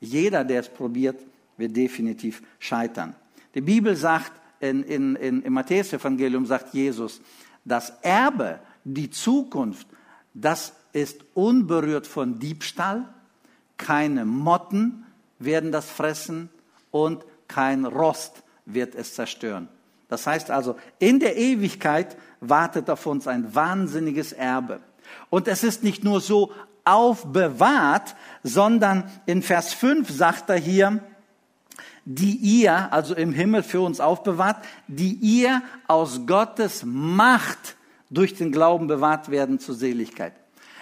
Jeder, 0.00 0.44
der 0.44 0.60
es 0.60 0.68
probiert, 0.68 1.18
wird 1.56 1.74
definitiv 1.74 2.42
scheitern. 2.58 3.14
Die 3.54 3.62
Bibel 3.62 3.96
sagt, 3.96 4.32
in, 4.60 4.82
in, 4.82 5.16
in, 5.16 5.40
im 5.40 5.52
Matthäus-Evangelium 5.54 6.44
sagt 6.44 6.74
Jesus, 6.74 7.22
das 7.64 7.94
Erbe, 8.02 8.58
die 8.84 9.08
Zukunft, 9.08 9.86
das 10.34 10.74
ist 10.92 11.24
unberührt 11.32 12.06
von 12.06 12.38
Diebstahl, 12.38 13.08
keine 13.78 14.26
Motten 14.26 15.06
werden 15.38 15.72
das 15.72 15.88
fressen 15.88 16.50
und 16.90 17.24
kein 17.48 17.86
Rost 17.86 18.42
wird 18.66 18.94
es 18.94 19.14
zerstören. 19.14 19.68
Das 20.10 20.26
heißt 20.26 20.50
also, 20.50 20.76
in 20.98 21.18
der 21.18 21.38
Ewigkeit 21.38 22.14
wartet 22.40 22.90
auf 22.90 23.06
uns 23.06 23.26
ein 23.26 23.54
wahnsinniges 23.54 24.34
Erbe. 24.34 24.80
Und 25.30 25.48
es 25.48 25.64
ist 25.64 25.82
nicht 25.82 26.04
nur 26.04 26.20
so 26.20 26.52
aufbewahrt, 26.84 28.16
sondern 28.42 29.10
in 29.26 29.42
Vers 29.42 29.72
5 29.72 30.10
sagt 30.10 30.50
er 30.50 30.56
hier, 30.56 31.00
die 32.04 32.36
ihr, 32.36 32.92
also 32.92 33.14
im 33.14 33.32
Himmel 33.32 33.62
für 33.62 33.80
uns 33.80 34.00
aufbewahrt, 34.00 34.64
die 34.88 35.12
ihr 35.14 35.62
aus 35.86 36.26
Gottes 36.26 36.82
Macht 36.84 37.76
durch 38.10 38.34
den 38.34 38.50
Glauben 38.50 38.88
bewahrt 38.88 39.30
werden 39.30 39.60
zur 39.60 39.74
Seligkeit. 39.74 40.32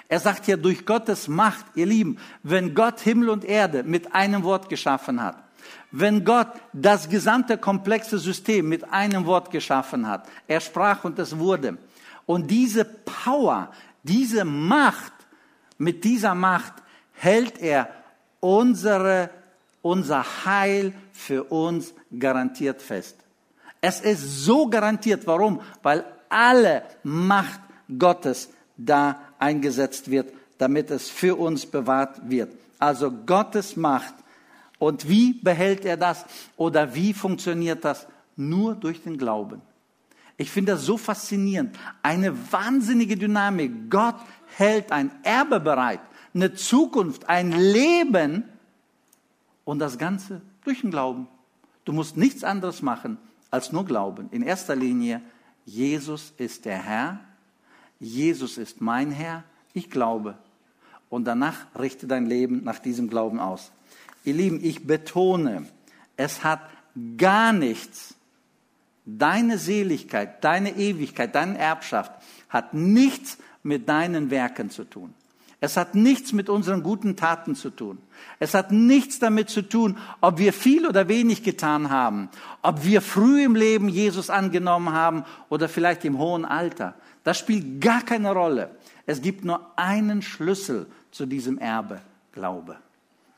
Er 0.08 0.20
sagt 0.20 0.46
hier, 0.46 0.56
durch 0.56 0.86
Gottes 0.86 1.28
Macht, 1.28 1.66
ihr 1.74 1.84
Lieben, 1.84 2.16
wenn 2.42 2.74
Gott 2.74 3.00
Himmel 3.00 3.28
und 3.28 3.44
Erde 3.44 3.82
mit 3.82 4.14
einem 4.14 4.42
Wort 4.42 4.70
geschaffen 4.70 5.22
hat, 5.22 5.36
wenn 5.90 6.24
Gott 6.24 6.48
das 6.72 7.10
gesamte 7.10 7.58
komplexe 7.58 8.18
System 8.18 8.68
mit 8.68 8.90
einem 8.90 9.26
Wort 9.26 9.50
geschaffen 9.50 10.06
hat, 10.06 10.26
er 10.46 10.60
sprach 10.60 11.04
und 11.04 11.18
es 11.18 11.38
wurde. 11.38 11.76
Und 12.24 12.50
diese 12.50 12.84
Power, 12.84 13.70
diese 14.02 14.44
Macht, 14.44 15.12
mit 15.78 16.04
dieser 16.04 16.34
Macht 16.34 16.74
hält 17.12 17.58
er 17.58 17.88
unsere, 18.40 19.30
unser 19.82 20.24
Heil 20.44 20.92
für 21.12 21.44
uns 21.44 21.92
garantiert 22.16 22.82
fest. 22.82 23.16
Es 23.80 24.00
ist 24.00 24.44
so 24.44 24.68
garantiert. 24.68 25.26
Warum? 25.26 25.60
Weil 25.82 26.04
alle 26.28 26.82
Macht 27.02 27.60
Gottes 27.98 28.50
da 28.76 29.20
eingesetzt 29.38 30.10
wird, 30.10 30.32
damit 30.58 30.90
es 30.90 31.08
für 31.08 31.36
uns 31.36 31.66
bewahrt 31.66 32.28
wird. 32.28 32.52
Also 32.78 33.10
Gottes 33.10 33.76
Macht. 33.76 34.14
Und 34.78 35.08
wie 35.08 35.32
behält 35.32 35.84
er 35.84 35.96
das? 35.96 36.24
Oder 36.56 36.94
wie 36.94 37.12
funktioniert 37.12 37.84
das? 37.84 38.06
Nur 38.36 38.74
durch 38.74 39.02
den 39.02 39.18
Glauben. 39.18 39.60
Ich 40.38 40.50
finde 40.50 40.72
das 40.72 40.84
so 40.84 40.96
faszinierend. 40.96 41.76
Eine 42.02 42.34
wahnsinnige 42.50 43.16
Dynamik. 43.16 43.90
Gott 43.90 44.16
hält 44.56 44.90
ein 44.90 45.10
Erbe 45.22 45.60
bereit, 45.60 46.00
eine 46.32 46.54
Zukunft, 46.54 47.28
ein 47.28 47.52
Leben 47.52 48.44
und 49.64 49.78
das 49.78 49.98
Ganze 49.98 50.40
durch 50.64 50.80
den 50.80 50.90
Glauben. 50.90 51.28
Du 51.84 51.92
musst 51.92 52.16
nichts 52.16 52.42
anderes 52.42 52.80
machen 52.80 53.18
als 53.50 53.72
nur 53.72 53.84
glauben. 53.84 54.28
In 54.30 54.42
erster 54.42 54.74
Linie, 54.74 55.20
Jesus 55.66 56.32
ist 56.38 56.64
der 56.64 56.82
Herr 56.82 57.20
Jesus 58.00 58.58
ist 58.58 58.80
mein 58.80 59.10
Herr, 59.10 59.44
ich 59.74 59.90
glaube. 59.90 60.38
Und 61.08 61.24
danach 61.24 61.66
richte 61.78 62.06
dein 62.06 62.26
Leben 62.26 62.62
nach 62.64 62.78
diesem 62.78 63.08
Glauben 63.08 63.40
aus. 63.40 63.72
Ihr 64.24 64.34
Lieben, 64.34 64.62
ich 64.62 64.86
betone, 64.86 65.66
es 66.16 66.44
hat 66.44 66.60
gar 67.16 67.52
nichts, 67.52 68.14
deine 69.16 69.58
Seligkeit, 69.58 70.44
deine 70.44 70.76
Ewigkeit, 70.76 71.34
deine 71.34 71.56
Erbschaft 71.56 72.12
hat 72.48 72.74
nichts 72.74 73.38
mit 73.62 73.88
deinen 73.88 74.30
Werken 74.30 74.70
zu 74.70 74.84
tun. 74.84 75.14
Es 75.60 75.76
hat 75.76 75.96
nichts 75.96 76.32
mit 76.32 76.48
unseren 76.48 76.84
guten 76.84 77.16
Taten 77.16 77.56
zu 77.56 77.70
tun. 77.70 77.98
Es 78.38 78.54
hat 78.54 78.70
nichts 78.70 79.18
damit 79.18 79.50
zu 79.50 79.62
tun, 79.62 79.98
ob 80.20 80.38
wir 80.38 80.52
viel 80.52 80.86
oder 80.86 81.08
wenig 81.08 81.42
getan 81.42 81.90
haben, 81.90 82.28
ob 82.62 82.84
wir 82.84 83.02
früh 83.02 83.42
im 83.44 83.56
Leben 83.56 83.88
Jesus 83.88 84.30
angenommen 84.30 84.92
haben 84.92 85.24
oder 85.48 85.68
vielleicht 85.68 86.04
im 86.04 86.18
hohen 86.18 86.44
Alter. 86.44 86.94
Das 87.24 87.38
spielt 87.38 87.80
gar 87.80 88.02
keine 88.02 88.32
Rolle. 88.32 88.70
Es 89.06 89.20
gibt 89.20 89.44
nur 89.44 89.72
einen 89.76 90.22
Schlüssel 90.22 90.86
zu 91.10 91.26
diesem 91.26 91.58
Erbe, 91.58 92.00
Glaube. 92.32 92.76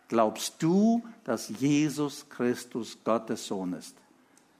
Glaubst 0.08 0.62
du, 0.62 1.02
dass 1.24 1.48
Jesus 1.48 2.26
Christus 2.28 2.98
Gottes 3.02 3.46
Sohn 3.46 3.72
ist? 3.72 3.96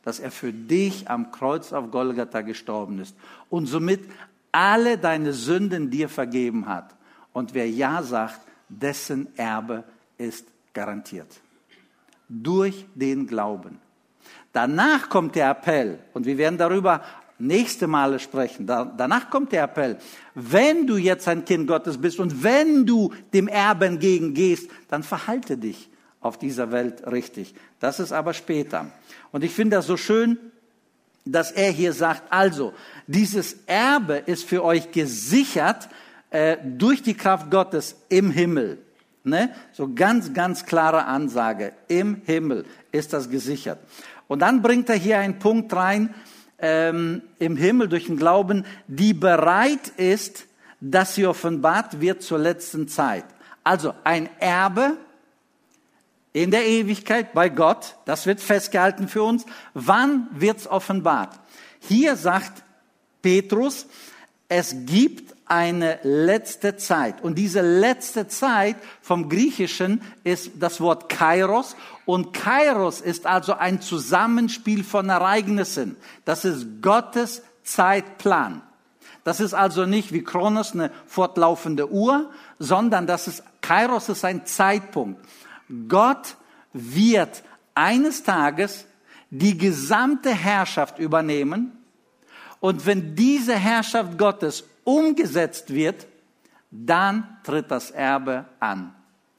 Dass 0.02 0.18
er 0.18 0.30
für 0.30 0.52
dich 0.52 1.10
am 1.10 1.30
Kreuz 1.30 1.72
auf 1.72 1.90
Golgatha 1.90 2.40
gestorben 2.40 3.00
ist 3.00 3.14
und 3.50 3.66
somit 3.66 4.00
alle 4.52 4.98
deine 4.98 5.32
Sünden 5.32 5.90
dir 5.90 6.08
vergeben 6.08 6.66
hat? 6.66 6.94
Und 7.32 7.54
wer 7.54 7.68
Ja 7.68 8.02
sagt, 8.02 8.40
dessen 8.68 9.28
Erbe 9.36 9.84
ist 10.18 10.46
garantiert. 10.72 11.40
Durch 12.28 12.86
den 12.94 13.26
Glauben. 13.26 13.78
Danach 14.52 15.08
kommt 15.08 15.34
der 15.34 15.50
Appell, 15.50 15.98
und 16.12 16.26
wir 16.26 16.38
werden 16.38 16.58
darüber 16.58 17.02
nächste 17.38 17.86
Male 17.86 18.18
sprechen. 18.18 18.66
Da, 18.66 18.84
danach 18.84 19.30
kommt 19.30 19.52
der 19.52 19.64
Appell. 19.64 19.98
Wenn 20.34 20.86
du 20.86 20.96
jetzt 20.96 21.26
ein 21.28 21.44
Kind 21.44 21.66
Gottes 21.66 21.98
bist 21.98 22.20
und 22.20 22.42
wenn 22.42 22.84
du 22.84 23.12
dem 23.32 23.48
Erben 23.48 23.98
gehst, 23.98 24.70
dann 24.88 25.02
verhalte 25.02 25.56
dich 25.56 25.88
auf 26.20 26.38
dieser 26.38 26.70
Welt 26.70 27.06
richtig. 27.06 27.54
Das 27.80 28.00
ist 28.00 28.12
aber 28.12 28.34
später. 28.34 28.90
Und 29.32 29.44
ich 29.44 29.52
finde 29.52 29.76
das 29.76 29.86
so 29.86 29.96
schön, 29.96 30.38
dass 31.24 31.52
er 31.52 31.70
hier 31.70 31.92
sagt, 31.92 32.22
also, 32.30 32.72
dieses 33.06 33.56
Erbe 33.66 34.16
ist 34.26 34.44
für 34.44 34.64
euch 34.64 34.90
gesichert 34.90 35.88
äh, 36.30 36.56
durch 36.64 37.02
die 37.02 37.14
Kraft 37.14 37.50
Gottes 37.50 37.96
im 38.08 38.30
Himmel. 38.30 38.78
Ne? 39.24 39.50
So 39.72 39.92
ganz, 39.92 40.32
ganz 40.32 40.64
klare 40.64 41.04
Ansage. 41.04 41.72
Im 41.88 42.22
Himmel 42.24 42.64
ist 42.90 43.12
das 43.12 43.28
gesichert. 43.28 43.78
Und 44.28 44.40
dann 44.40 44.62
bringt 44.62 44.88
er 44.88 44.96
hier 44.96 45.18
einen 45.18 45.38
Punkt 45.38 45.74
rein, 45.74 46.14
ähm, 46.58 47.22
im 47.38 47.56
Himmel 47.56 47.88
durch 47.88 48.06
den 48.06 48.16
Glauben, 48.16 48.64
die 48.86 49.12
bereit 49.12 49.88
ist, 49.96 50.46
dass 50.80 51.14
sie 51.14 51.26
offenbart 51.26 52.00
wird 52.00 52.22
zur 52.22 52.38
letzten 52.38 52.88
Zeit. 52.88 53.24
Also 53.64 53.94
ein 54.04 54.28
Erbe, 54.38 54.96
in 56.32 56.50
der 56.50 56.66
Ewigkeit 56.66 57.32
bei 57.32 57.48
Gott. 57.48 57.96
Das 58.04 58.26
wird 58.26 58.40
festgehalten 58.40 59.08
für 59.08 59.22
uns. 59.22 59.44
Wann 59.74 60.28
wird's 60.32 60.66
offenbart? 60.66 61.38
Hier 61.80 62.16
sagt 62.16 62.62
Petrus, 63.22 63.86
es 64.48 64.74
gibt 64.86 65.34
eine 65.46 65.98
letzte 66.02 66.76
Zeit. 66.76 67.22
Und 67.22 67.36
diese 67.36 67.60
letzte 67.60 68.28
Zeit 68.28 68.76
vom 69.02 69.28
Griechischen 69.28 70.00
ist 70.22 70.52
das 70.60 70.80
Wort 70.80 71.08
Kairos. 71.08 71.76
Und 72.04 72.32
Kairos 72.32 73.00
ist 73.00 73.26
also 73.26 73.54
ein 73.54 73.80
Zusammenspiel 73.80 74.84
von 74.84 75.08
Ereignissen. 75.08 75.96
Das 76.24 76.44
ist 76.44 76.82
Gottes 76.82 77.42
Zeitplan. 77.64 78.62
Das 79.24 79.40
ist 79.40 79.54
also 79.54 79.86
nicht 79.86 80.12
wie 80.12 80.22
Kronos 80.22 80.72
eine 80.72 80.90
fortlaufende 81.06 81.90
Uhr, 81.92 82.30
sondern 82.58 83.06
das 83.06 83.28
ist, 83.28 83.42
Kairos 83.60 84.08
ist 84.08 84.24
ein 84.24 84.46
Zeitpunkt. 84.46 85.20
Gott 85.88 86.36
wird 86.72 87.42
eines 87.74 88.22
Tages 88.22 88.86
die 89.30 89.56
gesamte 89.56 90.30
Herrschaft 90.30 90.98
übernehmen. 90.98 91.72
Und 92.58 92.84
wenn 92.86 93.14
diese 93.14 93.54
Herrschaft 93.54 94.18
Gottes 94.18 94.64
umgesetzt 94.84 95.72
wird, 95.72 96.06
dann 96.70 97.38
tritt 97.42 97.70
das 97.70 97.90
Erbe 97.90 98.44
an. 98.58 98.94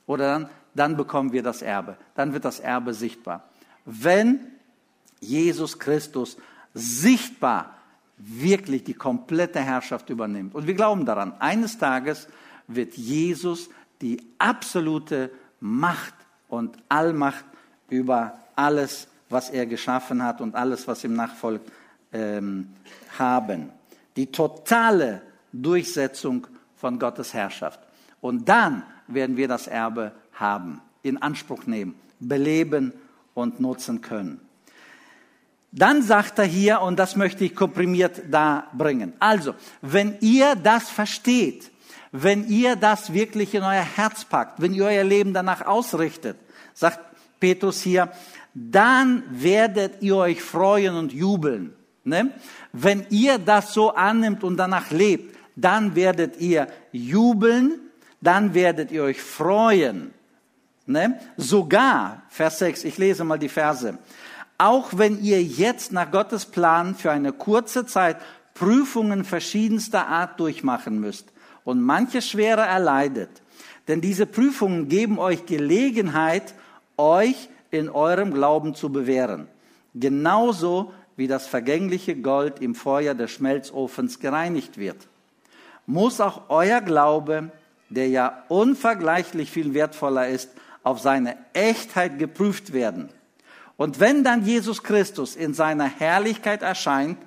Oder 0.05 0.33
dann, 0.33 0.49
dann 0.73 0.97
bekommen 0.97 1.31
wir 1.31 1.43
das 1.43 1.61
Erbe. 1.61 1.97
Dann 2.15 2.33
wird 2.33 2.45
das 2.45 2.59
Erbe 2.59 2.93
sichtbar. 2.93 3.49
Wenn 3.85 4.47
Jesus 5.19 5.77
Christus 5.77 6.37
sichtbar 6.73 7.75
wirklich 8.17 8.83
die 8.83 8.93
komplette 8.93 9.59
Herrschaft 9.59 10.09
übernimmt. 10.09 10.55
Und 10.55 10.67
wir 10.67 10.73
glauben 10.73 11.05
daran, 11.05 11.33
eines 11.39 11.77
Tages 11.77 12.27
wird 12.67 12.95
Jesus 12.95 13.69
die 14.01 14.21
absolute 14.37 15.31
Macht 15.59 16.13
und 16.51 16.77
Allmacht 16.89 17.45
über 17.89 18.37
alles, 18.55 19.07
was 19.29 19.49
er 19.49 19.65
geschaffen 19.65 20.21
hat 20.23 20.41
und 20.41 20.53
alles, 20.53 20.87
was 20.87 21.03
ihm 21.03 21.15
nachfolgt, 21.15 21.71
ähm, 22.13 22.67
haben. 23.17 23.69
Die 24.15 24.31
totale 24.31 25.21
Durchsetzung 25.53 26.47
von 26.75 26.99
Gottes 26.99 27.33
Herrschaft. 27.33 27.79
Und 28.19 28.47
dann 28.47 28.83
werden 29.07 29.37
wir 29.37 29.47
das 29.47 29.67
Erbe 29.67 30.11
haben, 30.33 30.81
in 31.03 31.21
Anspruch 31.21 31.65
nehmen, 31.65 31.95
beleben 32.19 32.93
und 33.33 33.59
nutzen 33.59 34.01
können. 34.01 34.41
Dann 35.71 36.01
sagt 36.01 36.37
er 36.37 36.45
hier, 36.45 36.81
und 36.81 36.99
das 36.99 37.15
möchte 37.15 37.45
ich 37.45 37.55
komprimiert 37.55 38.23
da 38.29 38.67
bringen. 38.73 39.13
Also, 39.19 39.55
wenn 39.81 40.17
ihr 40.19 40.55
das 40.55 40.89
versteht, 40.89 41.70
wenn 42.11 42.47
ihr 42.47 42.75
das 42.75 43.13
wirklich 43.13 43.53
in 43.53 43.63
euer 43.63 43.85
Herz 43.95 44.25
packt, 44.25 44.61
wenn 44.61 44.73
ihr 44.73 44.85
euer 44.85 45.03
Leben 45.03 45.33
danach 45.33 45.65
ausrichtet, 45.65 46.37
sagt 46.73 46.99
Petrus 47.39 47.81
hier, 47.81 48.11
dann 48.53 49.23
werdet 49.29 50.01
ihr 50.01 50.17
euch 50.17 50.41
freuen 50.41 50.95
und 50.95 51.13
jubeln. 51.13 51.73
Ne? 52.03 52.31
Wenn 52.73 53.05
ihr 53.09 53.37
das 53.37 53.73
so 53.73 53.93
annimmt 53.93 54.43
und 54.43 54.57
danach 54.57 54.91
lebt, 54.91 55.35
dann 55.55 55.95
werdet 55.95 56.39
ihr 56.39 56.67
jubeln, 56.91 57.79
dann 58.19 58.53
werdet 58.53 58.91
ihr 58.91 59.03
euch 59.03 59.21
freuen. 59.21 60.13
Ne? 60.85 61.19
Sogar, 61.37 62.23
Vers 62.29 62.59
6, 62.59 62.83
ich 62.83 62.97
lese 62.97 63.23
mal 63.23 63.39
die 63.39 63.49
Verse. 63.49 63.97
Auch 64.57 64.89
wenn 64.97 65.21
ihr 65.23 65.41
jetzt 65.41 65.91
nach 65.91 66.11
Gottes 66.11 66.45
Plan 66.45 66.93
für 66.95 67.11
eine 67.11 67.31
kurze 67.31 67.85
Zeit 67.85 68.17
Prüfungen 68.53 69.23
verschiedenster 69.23 70.07
Art 70.07 70.39
durchmachen 70.39 70.99
müsst 70.99 71.30
und 71.63 71.81
manche 71.81 72.21
Schwere 72.21 72.61
erleidet. 72.61 73.29
Denn 73.87 74.01
diese 74.01 74.25
Prüfungen 74.25 74.87
geben 74.89 75.19
euch 75.19 75.45
Gelegenheit, 75.45 76.53
euch 76.97 77.49
in 77.71 77.89
eurem 77.89 78.33
Glauben 78.33 78.75
zu 78.75 78.91
bewähren. 78.91 79.47
Genauso 79.93 80.93
wie 81.17 81.27
das 81.27 81.47
vergängliche 81.47 82.15
Gold 82.15 82.61
im 82.61 82.75
Feuer 82.75 83.13
des 83.13 83.31
Schmelzofens 83.31 84.19
gereinigt 84.19 84.77
wird 84.77 85.07
muss 85.85 86.21
auch 86.21 86.43
euer 86.49 86.81
Glaube, 86.81 87.51
der 87.89 88.07
ja 88.07 88.43
unvergleichlich 88.47 89.51
viel 89.51 89.73
wertvoller 89.73 90.29
ist, 90.29 90.49
auf 90.83 90.99
seine 90.99 91.37
Echtheit 91.53 92.17
geprüft 92.17 92.73
werden. 92.73 93.09
Und 93.77 93.99
wenn 93.99 94.23
dann 94.23 94.45
Jesus 94.45 94.83
Christus 94.83 95.35
in 95.35 95.53
seiner 95.53 95.85
Herrlichkeit 95.85 96.61
erscheint, 96.61 97.17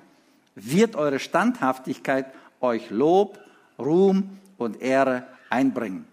wird 0.55 0.95
eure 0.95 1.19
Standhaftigkeit 1.19 2.25
euch 2.61 2.89
Lob, 2.89 3.39
Ruhm 3.77 4.39
und 4.57 4.81
Ehre 4.81 5.27
einbringen. 5.49 6.05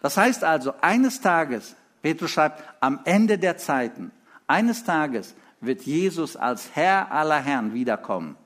Das 0.00 0.16
heißt 0.16 0.44
also, 0.44 0.74
eines 0.80 1.20
Tages, 1.20 1.74
Petrus 2.02 2.30
schreibt, 2.30 2.62
am 2.80 3.00
Ende 3.04 3.38
der 3.38 3.56
Zeiten, 3.56 4.12
eines 4.46 4.84
Tages 4.84 5.34
wird 5.60 5.82
Jesus 5.82 6.36
als 6.36 6.70
Herr 6.74 7.10
aller 7.10 7.40
Herren 7.40 7.74
wiederkommen. 7.74 8.36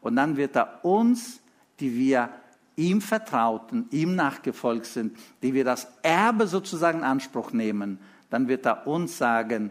Und 0.00 0.16
dann 0.16 0.36
wird 0.36 0.56
er 0.56 0.84
uns, 0.84 1.40
die 1.80 1.94
wir 1.94 2.30
ihm 2.76 3.00
vertrauten, 3.00 3.86
ihm 3.90 4.16
nachgefolgt 4.16 4.86
sind, 4.86 5.16
die 5.42 5.54
wir 5.54 5.64
das 5.64 5.86
Erbe 6.02 6.46
sozusagen 6.46 6.98
in 6.98 7.04
Anspruch 7.04 7.52
nehmen, 7.52 7.98
dann 8.30 8.48
wird 8.48 8.66
er 8.66 8.86
uns 8.86 9.18
sagen, 9.18 9.70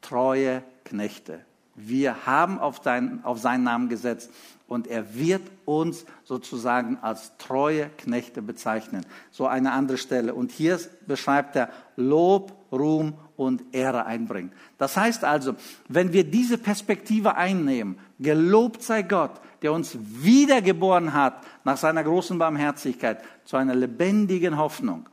treue 0.00 0.62
Knechte. 0.84 1.45
Wir 1.76 2.26
haben 2.26 2.58
auf, 2.58 2.80
dein, 2.80 3.22
auf 3.24 3.38
seinen 3.38 3.64
Namen 3.64 3.88
gesetzt 3.88 4.30
und 4.66 4.86
er 4.86 5.14
wird 5.14 5.42
uns 5.64 6.06
sozusagen 6.24 6.98
als 7.02 7.36
treue 7.38 7.90
Knechte 7.98 8.42
bezeichnen. 8.42 9.04
So 9.30 9.46
eine 9.46 9.72
andere 9.72 9.98
Stelle. 9.98 10.34
Und 10.34 10.50
hier 10.50 10.80
beschreibt 11.06 11.54
er 11.54 11.68
Lob, 11.96 12.52
Ruhm 12.72 13.14
und 13.36 13.62
Ehre 13.72 14.06
einbringen. 14.06 14.52
Das 14.78 14.96
heißt 14.96 15.24
also, 15.24 15.54
wenn 15.88 16.12
wir 16.12 16.24
diese 16.24 16.58
Perspektive 16.58 17.36
einnehmen, 17.36 17.98
gelobt 18.18 18.82
sei 18.82 19.02
Gott, 19.02 19.40
der 19.62 19.72
uns 19.72 19.96
wiedergeboren 20.00 21.12
hat 21.12 21.44
nach 21.64 21.76
seiner 21.76 22.02
großen 22.02 22.38
Barmherzigkeit 22.38 23.22
zu 23.44 23.56
einer 23.56 23.74
lebendigen 23.74 24.56
Hoffnung. 24.56 25.08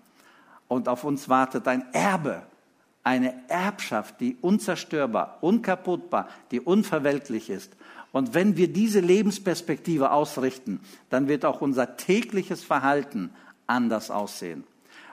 Und 0.67 0.87
auf 0.87 1.03
uns 1.03 1.29
wartet 1.29 1.67
ein 1.67 1.93
Erbe, 1.93 2.43
eine 3.03 3.33
Erbschaft, 3.49 4.21
die 4.21 4.37
unzerstörbar, 4.41 5.39
unkaputtbar, 5.41 6.29
die 6.51 6.61
unverweltlich 6.61 7.49
ist. 7.49 7.75
Und 8.11 8.33
wenn 8.33 8.57
wir 8.57 8.71
diese 8.71 8.99
Lebensperspektive 8.99 10.11
ausrichten, 10.11 10.79
dann 11.09 11.27
wird 11.27 11.45
auch 11.45 11.61
unser 11.61 11.97
tägliches 11.97 12.63
Verhalten 12.63 13.31
anders 13.67 14.11
aussehen. 14.11 14.63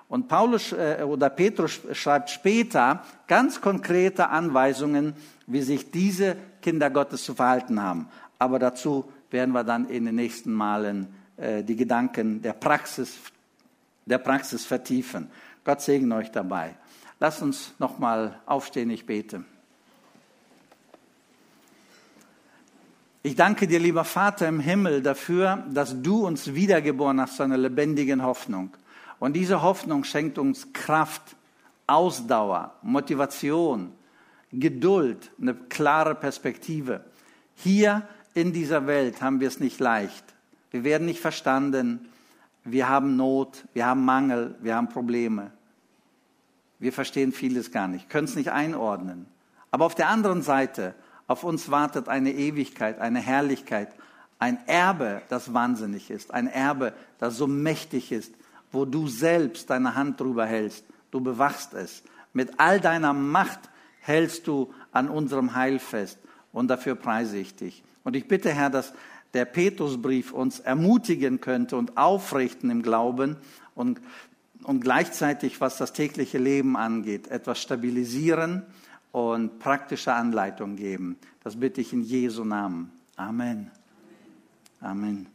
Und 0.09 0.29
Paulus 0.29 0.73
äh, 0.73 1.05
oder 1.05 1.31
Petrus 1.31 1.81
schreibt 1.93 2.31
später 2.31 3.05
ganz 3.27 3.61
konkrete 3.61 4.29
Anweisungen, 4.29 5.15
wie 5.47 5.63
sich 5.63 5.91
diese 5.91 6.37
Kinder 6.63 6.91
Gottes 6.91 7.25
zu 7.25 7.35
verhalten 7.35 7.81
haben. 7.81 8.09
Aber 8.39 8.59
dazu 8.59 9.11
werden 9.31 9.53
wir 9.53 9.65
dann 9.65 9.89
in 9.89 10.05
den 10.05 10.17
nächsten 10.17 10.53
Malen 10.53 11.15
äh, 11.37 11.63
die 11.63 11.77
Gedanken 11.77 12.43
der 12.43 12.55
Praxis, 12.55 13.19
der 14.05 14.19
Praxis 14.19 14.65
vertiefen. 14.65 15.31
Gott 15.65 15.81
segne 15.81 16.17
euch 16.17 16.31
dabei. 16.31 16.75
Lasst 17.21 17.43
uns 17.43 17.75
nochmal 17.79 18.41
aufstehen, 18.47 18.89
ich 18.89 19.05
bete. 19.05 19.45
Ich 23.23 23.37
danke 23.37 23.67
dir, 23.69 23.79
lieber 23.79 24.05
Vater 24.05 24.49
im 24.49 24.61
Himmel, 24.61 25.03
dafür, 25.03 25.63
dass 25.71 26.01
du 26.01 26.27
uns 26.27 26.55
wiedergeboren 26.55 27.21
hast 27.21 27.37
zu 27.37 27.43
einer 27.43 27.59
lebendigen 27.59 28.23
Hoffnung. 28.23 28.75
Und 29.19 29.35
diese 29.35 29.61
Hoffnung 29.61 30.05
schenkt 30.05 30.39
uns 30.39 30.73
Kraft, 30.73 31.37
Ausdauer, 31.87 32.75
Motivation, 32.81 33.93
Geduld, 34.51 35.31
eine 35.39 35.55
klare 35.55 36.15
Perspektive. 36.15 37.05
Hier 37.55 38.09
in 38.33 38.55
dieser 38.55 38.87
Welt 38.87 39.21
haben 39.21 39.41
wir 39.41 39.49
es 39.49 39.61
nicht 39.61 39.79
leicht. 39.79 40.25
Wir 40.71 40.85
werden 40.85 41.05
nicht 41.05 41.21
verstanden. 41.21 42.09
Wir 42.65 42.89
haben 42.89 43.17
Not, 43.17 43.67
wir 43.75 43.85
haben 43.85 44.07
Mangel, 44.07 44.55
wir 44.63 44.75
haben 44.75 44.89
Probleme. 44.89 45.53
Wir 46.81 46.93
verstehen 46.93 47.33
vieles 47.33 47.71
gar 47.71 47.87
nicht, 47.87 48.09
können 48.09 48.25
es 48.25 48.35
nicht 48.35 48.51
einordnen. 48.51 49.27
Aber 49.71 49.85
auf 49.85 49.95
der 49.95 50.09
anderen 50.09 50.43
Seite, 50.43 50.95
auf 51.27 51.45
uns 51.45 51.71
wartet 51.71 52.09
eine 52.09 52.33
Ewigkeit, 52.33 52.99
eine 52.99 53.21
Herrlichkeit, 53.21 53.95
ein 54.39 54.59
Erbe, 54.67 55.23
das 55.29 55.53
wahnsinnig 55.53 56.11
ist, 56.11 56.33
ein 56.33 56.49
Erbe, 56.49 56.95
das 57.19 57.37
so 57.37 57.47
mächtig 57.47 58.11
ist, 58.11 58.35
wo 58.73 58.85
du 58.85 59.07
selbst 59.07 59.69
deine 59.71 59.95
Hand 59.95 60.21
drüber 60.21 60.47
hältst, 60.47 60.85
du 61.11 61.21
bewachst 61.21 61.75
es. 61.75 62.03
Mit 62.33 62.59
all 62.59 62.81
deiner 62.81 63.13
Macht 63.13 63.61
hältst 64.01 64.47
du 64.47 64.73
an 64.93 65.09
unserem 65.09 65.55
Heil 65.55 65.79
fest 65.79 66.19
und 66.53 66.69
dafür 66.69 66.95
preise 66.95 67.37
ich 67.37 67.55
dich. 67.55 67.83
Und 68.03 68.17
ich 68.17 68.27
bitte, 68.27 68.51
Herr, 68.51 68.71
dass 68.71 68.95
der 69.35 69.45
Petrusbrief 69.45 70.33
uns 70.33 70.61
ermutigen 70.61 71.41
könnte 71.41 71.77
und 71.77 71.97
aufrichten 71.97 72.71
im 72.71 72.83
Glauben 72.83 73.37
und, 73.75 74.01
und 74.71 74.83
gleichzeitig, 74.83 75.61
was 75.61 75.79
das 75.79 75.93
tägliche 75.93 76.39
Leben 76.39 76.77
angeht, 76.77 77.27
etwas 77.27 77.61
stabilisieren 77.61 78.63
und 79.11 79.59
praktische 79.59 80.13
Anleitung 80.13 80.77
geben. 80.77 81.17
Das 81.43 81.59
bitte 81.59 81.81
ich 81.81 81.93
in 81.93 82.03
Jesu 82.03 82.45
Namen. 82.45 82.93
Amen. 83.17 83.73
Amen. 84.81 85.27